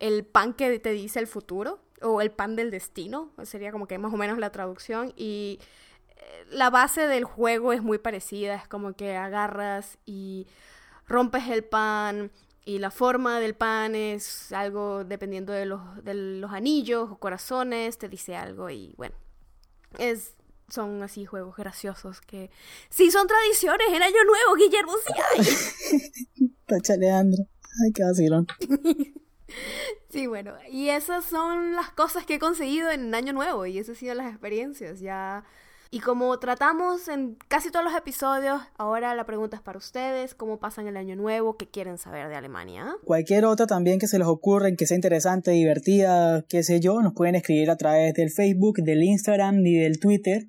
el 0.00 0.24
pan 0.24 0.54
que 0.54 0.78
te 0.78 0.90
dice 0.90 1.20
el 1.20 1.26
futuro, 1.26 1.80
o 2.02 2.20
el 2.20 2.30
pan 2.30 2.56
del 2.56 2.70
destino, 2.70 3.30
sería 3.42 3.72
como 3.72 3.86
que 3.86 3.98
más 3.98 4.12
o 4.12 4.16
menos 4.16 4.38
la 4.38 4.50
traducción. 4.50 5.12
Y 5.16 5.58
eh, 6.16 6.46
la 6.50 6.70
base 6.70 7.06
del 7.06 7.24
juego 7.24 7.72
es 7.72 7.82
muy 7.82 7.98
parecida, 7.98 8.54
es 8.54 8.68
como 8.68 8.94
que 8.94 9.16
agarras 9.16 9.98
y 10.04 10.46
rompes 11.06 11.48
el 11.48 11.64
pan 11.64 12.30
y 12.64 12.78
la 12.78 12.90
forma 12.90 13.40
del 13.40 13.54
pan 13.54 13.94
es 13.94 14.52
algo 14.52 15.04
dependiendo 15.04 15.52
de 15.52 15.66
los, 15.66 15.80
de 16.04 16.14
los 16.14 16.52
anillos 16.52 17.10
o 17.10 17.18
corazones, 17.18 17.98
te 17.98 18.08
dice 18.08 18.36
algo 18.36 18.70
y 18.70 18.94
bueno, 18.96 19.14
es, 19.98 20.34
son 20.68 21.02
así 21.02 21.26
juegos 21.26 21.56
graciosos 21.56 22.20
que 22.20 22.50
sí 22.88 23.10
son 23.10 23.26
tradiciones 23.26 23.88
en 23.88 24.02
Año 24.02 24.24
Nuevo, 24.24 24.54
Guillermo, 24.56 24.92
sí 25.06 25.12
hay. 25.28 26.52
Tacha 26.66 26.96
Leandro. 26.96 27.44
Ay, 27.84 27.92
qué 27.92 28.04
vacilón. 28.04 28.46
Sí, 30.08 30.26
bueno, 30.26 30.54
y 30.70 30.88
esas 30.88 31.24
son 31.24 31.74
las 31.74 31.90
cosas 31.90 32.24
que 32.24 32.36
he 32.36 32.38
conseguido 32.38 32.90
en 32.90 33.14
Año 33.14 33.32
Nuevo 33.32 33.66
y 33.66 33.78
esas 33.78 33.90
han 33.96 34.00
sido 34.00 34.14
las 34.14 34.30
experiencias 34.30 35.00
ya. 35.00 35.44
Y 35.94 36.00
como 36.00 36.36
tratamos 36.40 37.06
en 37.06 37.36
casi 37.46 37.70
todos 37.70 37.84
los 37.84 37.94
episodios, 37.94 38.60
ahora 38.76 39.14
la 39.14 39.24
pregunta 39.26 39.54
es 39.54 39.62
para 39.62 39.78
ustedes, 39.78 40.34
¿cómo 40.34 40.58
pasan 40.58 40.88
el 40.88 40.96
Año 40.96 41.14
Nuevo? 41.14 41.56
¿Qué 41.56 41.68
quieren 41.68 41.98
saber 41.98 42.28
de 42.28 42.34
Alemania? 42.34 42.96
Cualquier 43.04 43.44
otra 43.44 43.68
también 43.68 44.00
que 44.00 44.08
se 44.08 44.18
les 44.18 44.26
ocurra, 44.26 44.68
que 44.76 44.88
sea 44.88 44.96
interesante, 44.96 45.52
divertida, 45.52 46.44
qué 46.48 46.64
sé 46.64 46.80
yo, 46.80 47.00
nos 47.00 47.14
pueden 47.14 47.36
escribir 47.36 47.70
a 47.70 47.76
través 47.76 48.12
del 48.14 48.32
Facebook, 48.32 48.78
del 48.78 49.04
Instagram 49.04 49.64
y 49.64 49.76
del 49.76 50.00
Twitter 50.00 50.48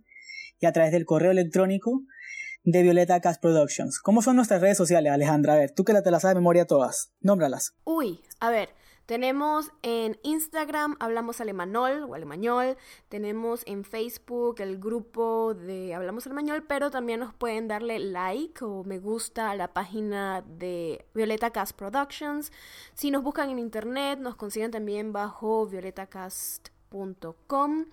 y 0.60 0.66
a 0.66 0.72
través 0.72 0.92
del 0.92 1.06
correo 1.06 1.30
electrónico 1.30 2.02
de 2.64 2.82
Violeta 2.82 3.22
Cast 3.22 3.40
Productions. 3.40 4.00
¿Cómo 4.00 4.24
son 4.24 4.38
nuestras 4.38 4.62
redes 4.62 4.78
sociales, 4.78 5.14
Alejandra? 5.14 5.54
A 5.54 5.58
ver, 5.58 5.70
tú 5.70 5.84
que 5.84 5.94
la 5.94 6.02
te 6.02 6.10
las 6.10 6.24
sabes 6.24 6.34
de 6.34 6.42
memoria 6.42 6.66
todas. 6.66 7.12
Nómbralas. 7.22 7.76
Uy, 7.84 8.20
a 8.40 8.50
ver, 8.50 8.70
tenemos 9.06 9.72
en 9.82 10.18
Instagram 10.24 10.96
Hablamos 11.00 11.42
Alemanol 11.42 12.04
o 12.04 12.16
Alemañol, 12.16 12.78
tenemos 13.10 13.64
en 13.66 13.84
Facebook 13.84 14.56
el 14.60 14.80
grupo 14.80 15.54
de 15.54 15.94
Hablamos 15.94 16.26
Alemañol, 16.26 16.64
pero 16.64 16.90
también 16.92 17.20
nos 17.20 17.34
pueden 17.34 17.68
darle 17.68 18.00
like 18.00 18.64
o 18.64 18.84
me 18.84 19.00
gusta 19.00 19.52
a 19.52 19.56
la 19.56 19.74
página 19.74 20.42
de 20.42 21.06
Violeta 21.14 21.52
Cast 21.52 21.78
Productions. 21.78 22.52
Si 22.94 23.12
nos 23.12 23.24
buscan 23.24 23.50
en 23.50 23.60
internet, 23.60 24.20
nos 24.20 24.36
consiguen 24.36 24.72
también 24.72 25.14
bajo 25.14 25.68
violetacast.com. 25.68 27.86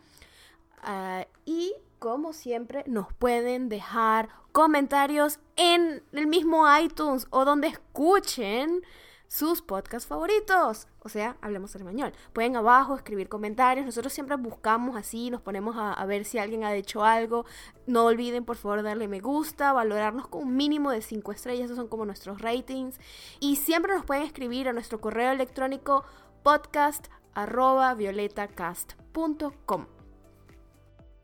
Ah, 0.83 1.27
y 1.45 1.75
como 1.99 2.33
siempre, 2.33 2.85
nos 2.89 3.13
pueden 3.13 3.69
dejar 3.69 4.31
comentarios 4.51 5.39
en 5.57 6.03
el 6.13 6.27
mismo 6.27 6.65
iTunes 6.77 7.27
o 7.31 7.45
donde 7.45 7.69
escuchen 7.69 8.83
sus 9.33 9.63
podcasts 9.63 10.07
favoritos. 10.07 10.89
O 10.99 11.09
sea, 11.09 11.39
hablemos 11.41 11.75
español. 11.75 12.13
Pueden 12.35 12.55
abajo 12.55 12.95
escribir 12.95 13.31
comentarios. 13.31 13.87
Nosotros 13.87 14.13
siempre 14.13 14.37
buscamos 14.37 14.95
así, 14.95 15.31
nos 15.31 15.41
ponemos 15.41 15.75
a, 15.79 16.05
ver 16.05 16.27
si 16.27 16.37
alguien 16.37 16.65
ha 16.65 16.75
hecho 16.75 17.03
algo. 17.03 17.47
No 17.87 18.05
olviden, 18.05 18.45
por 18.45 18.57
favor, 18.57 18.83
darle 18.83 19.09
me 19.09 19.21
gusta, 19.21 19.73
valorarnos 19.73 20.29
con 20.29 20.43
un 20.43 20.55
mínimo 20.55 20.91
de 20.91 21.01
5 21.01 21.33
estrellas. 21.33 21.65
Esos 21.65 21.79
son 21.79 21.89
como 21.89 22.05
nuestros 22.05 22.43
ratings. 22.43 23.01
Y 23.41 23.57
siempre 23.57 23.95
nos 23.95 24.05
pueden 24.05 24.25
escribir 24.25 24.69
a 24.69 24.75
nuestro 24.75 25.01
correo 25.01 25.33
electrónico 25.33 26.05
podcast 26.43 27.07
arroba 27.33 27.95
violetacast.com. 27.95 30.02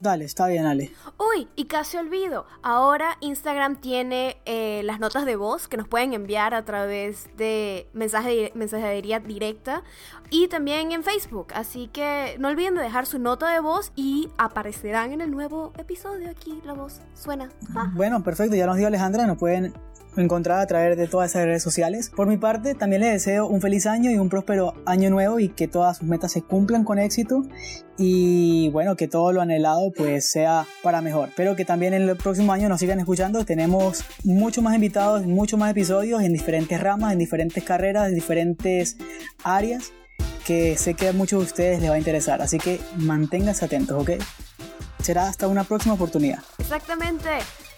Dale, 0.01 0.25
está 0.25 0.47
bien, 0.47 0.65
Ale. 0.65 0.93
Uy, 1.19 1.49
y 1.57 1.65
casi 1.65 1.97
olvido, 1.97 2.47
ahora 2.63 3.17
Instagram 3.21 3.81
tiene 3.81 4.37
eh, 4.45 4.83
las 4.85 5.01
notas 5.01 5.27
de 5.27 5.35
voz 5.35 5.67
que 5.67 5.77
nos 5.77 5.89
pueden 5.89 6.13
enviar 6.13 6.55
a 6.55 6.65
través 6.65 7.29
de 7.37 7.89
mensaje, 7.93 8.53
mensajería 8.55 9.19
directa 9.19 9.83
y 10.31 10.47
también 10.47 10.93
en 10.93 11.03
Facebook. 11.03 11.49
Así 11.53 11.89
que 11.89 12.37
no 12.39 12.47
olviden 12.47 12.77
de 12.77 12.83
dejar 12.83 13.07
su 13.07 13.19
nota 13.19 13.49
de 13.53 13.59
voz 13.59 13.91
y 13.97 14.31
aparecerán 14.39 15.13
en 15.13 15.21
el 15.21 15.33
nuevo 15.33 15.73
episodio. 15.77 16.31
Aquí 16.31 16.61
la 16.65 16.75
voz 16.75 17.01
suena. 17.15 17.49
Ah, 17.75 17.91
Bueno, 17.93 18.23
perfecto, 18.23 18.55
ya 18.55 18.67
nos 18.67 18.77
dio 18.77 18.87
Alejandra, 18.87 19.27
nos 19.27 19.37
pueden 19.39 19.75
encontrar 20.21 20.61
a 20.61 20.67
través 20.67 20.97
de 20.97 21.07
todas 21.07 21.31
esas 21.31 21.45
redes 21.45 21.63
sociales. 21.63 22.11
Por 22.15 22.27
mi 22.27 22.37
parte, 22.37 22.75
también 22.75 23.03
les 23.03 23.13
deseo 23.13 23.47
un 23.47 23.61
feliz 23.61 23.87
año 23.87 24.11
y 24.11 24.19
un 24.19 24.29
próspero 24.29 24.75
año 24.87 25.11
nuevo 25.11 25.41
y 25.41 25.49
que 25.49 25.69
todas 25.69 25.99
sus 25.99 26.09
metas 26.09 26.33
se 26.33 26.43
cumplan 26.43 26.85
con 26.85 26.99
éxito 26.99 27.43
y 27.97 28.71
bueno, 28.71 28.97
que 28.97 29.09
todo 29.09 29.33
lo 29.33 29.41
anhelado 29.41 29.93
pues 29.97 30.31
sea 30.31 30.67
para 30.83 31.01
mejor. 31.01 31.31
Pero 31.37 31.57
que 31.57 31.65
también 31.65 31.95
en 31.95 32.09
el 32.09 32.17
próximo 32.17 32.53
año 32.53 32.69
nos 32.69 32.81
sigan 32.81 32.99
escuchando, 33.01 33.45
tenemos 33.45 34.05
muchos 34.25 34.63
más 34.63 34.75
invitados, 34.75 35.27
muchos 35.27 35.59
más 35.59 35.71
episodios 35.71 36.23
en 36.23 36.33
diferentes 36.33 36.81
ramas, 36.81 37.13
en 37.13 37.19
diferentes 37.19 37.63
carreras, 37.65 38.09
en 38.09 38.15
diferentes 38.15 38.97
áreas 39.45 39.93
que 40.47 40.79
sé 40.79 40.95
que 40.95 41.09
a 41.09 41.13
muchos 41.13 41.41
de 41.41 41.45
ustedes 41.45 41.81
les 41.81 41.91
va 41.91 41.97
a 41.97 41.99
interesar, 41.99 42.41
así 42.41 42.59
que 42.59 42.81
manténganse 42.97 43.67
atentos, 43.67 44.01
¿ok? 44.01 44.13
Será 45.03 45.29
hasta 45.29 45.47
una 45.47 45.65
próxima 45.65 45.95
oportunidad. 45.95 46.39
exactamente. 46.59 47.29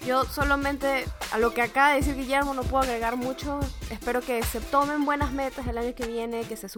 Yo 0.06 0.24
solamente 0.24 1.04
a 1.32 1.38
lo 1.38 1.52
que 1.52 1.62
acaba 1.62 1.90
de 1.90 1.96
decir 1.96 2.16
Guillermo 2.16 2.54
no 2.54 2.62
puedo 2.62 2.82
agregar 2.84 3.16
mucho. 3.16 3.60
Espero 3.90 4.20
que 4.22 4.42
se 4.42 4.60
tomen 4.60 5.04
buenas 5.04 5.32
metas 5.32 5.66
el 5.66 5.76
año 5.76 5.94
que 5.94 6.06
viene, 6.06 6.42
que 6.44 6.56
se, 6.56 6.68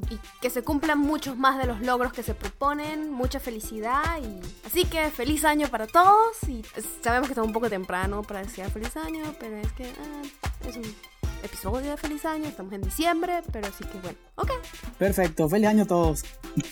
que 0.40 0.50
se 0.50 0.62
cumplan 0.62 0.98
muchos 0.98 1.37
más 1.37 1.58
de 1.58 1.66
los 1.66 1.80
logros 1.80 2.12
que 2.12 2.22
se 2.22 2.35
proponen, 2.35 3.12
mucha 3.12 3.38
felicidad 3.38 4.18
y 4.20 4.66
así 4.66 4.85
que 4.85 5.11
feliz 5.11 5.44
año 5.44 5.68
para 5.68 5.87
todos 5.87 6.37
y 6.48 6.64
sabemos 7.02 7.28
que 7.28 7.32
está 7.32 7.42
un 7.42 7.52
poco 7.52 7.70
temprano 7.70 8.22
para 8.22 8.42
desear 8.42 8.70
feliz 8.70 8.96
año, 8.96 9.22
pero 9.38 9.56
es 9.56 9.72
que 9.72 9.85
ah, 9.85 10.68
es 10.68 10.76
un 10.76 10.94
episodio 11.42 11.90
de 11.90 11.96
feliz 11.96 12.24
año, 12.24 12.46
estamos 12.46 12.72
en 12.72 12.82
diciembre, 12.82 13.42
pero 13.52 13.66
así 13.68 13.85
que 13.85 13.98
bueno, 13.98 14.18
ok. 14.37 14.50
Perfecto, 14.98 15.48
feliz 15.48 15.68
año 15.68 15.85
a 15.85 15.87
todos. 15.87 16.24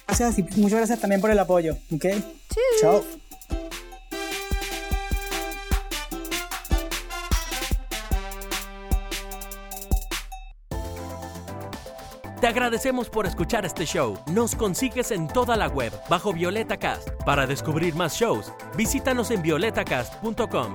Gracias 0.07 0.39
y 0.39 0.43
muchas 0.61 0.79
gracias 0.79 1.01
también 1.01 1.21
por 1.21 1.31
el 1.31 1.39
apoyo, 1.39 1.77
¿ok? 1.93 2.07
Chao. 2.81 3.05
Te 12.41 12.47
agradecemos 12.47 13.11
por 13.11 13.27
escuchar 13.27 13.67
este 13.67 13.85
show. 13.85 14.19
Nos 14.33 14.55
consigues 14.55 15.11
en 15.11 15.29
toda 15.29 15.57
la 15.57 15.69
web 15.69 15.93
bajo 16.09 16.33
Violeta 16.33 16.79
Cast. 16.79 17.11
Para 17.27 17.47
descubrir 17.47 17.95
más 17.95 18.15
shows, 18.15 18.51
visítanos 18.79 19.31
en 19.31 19.43
violetacast.com 19.43 20.75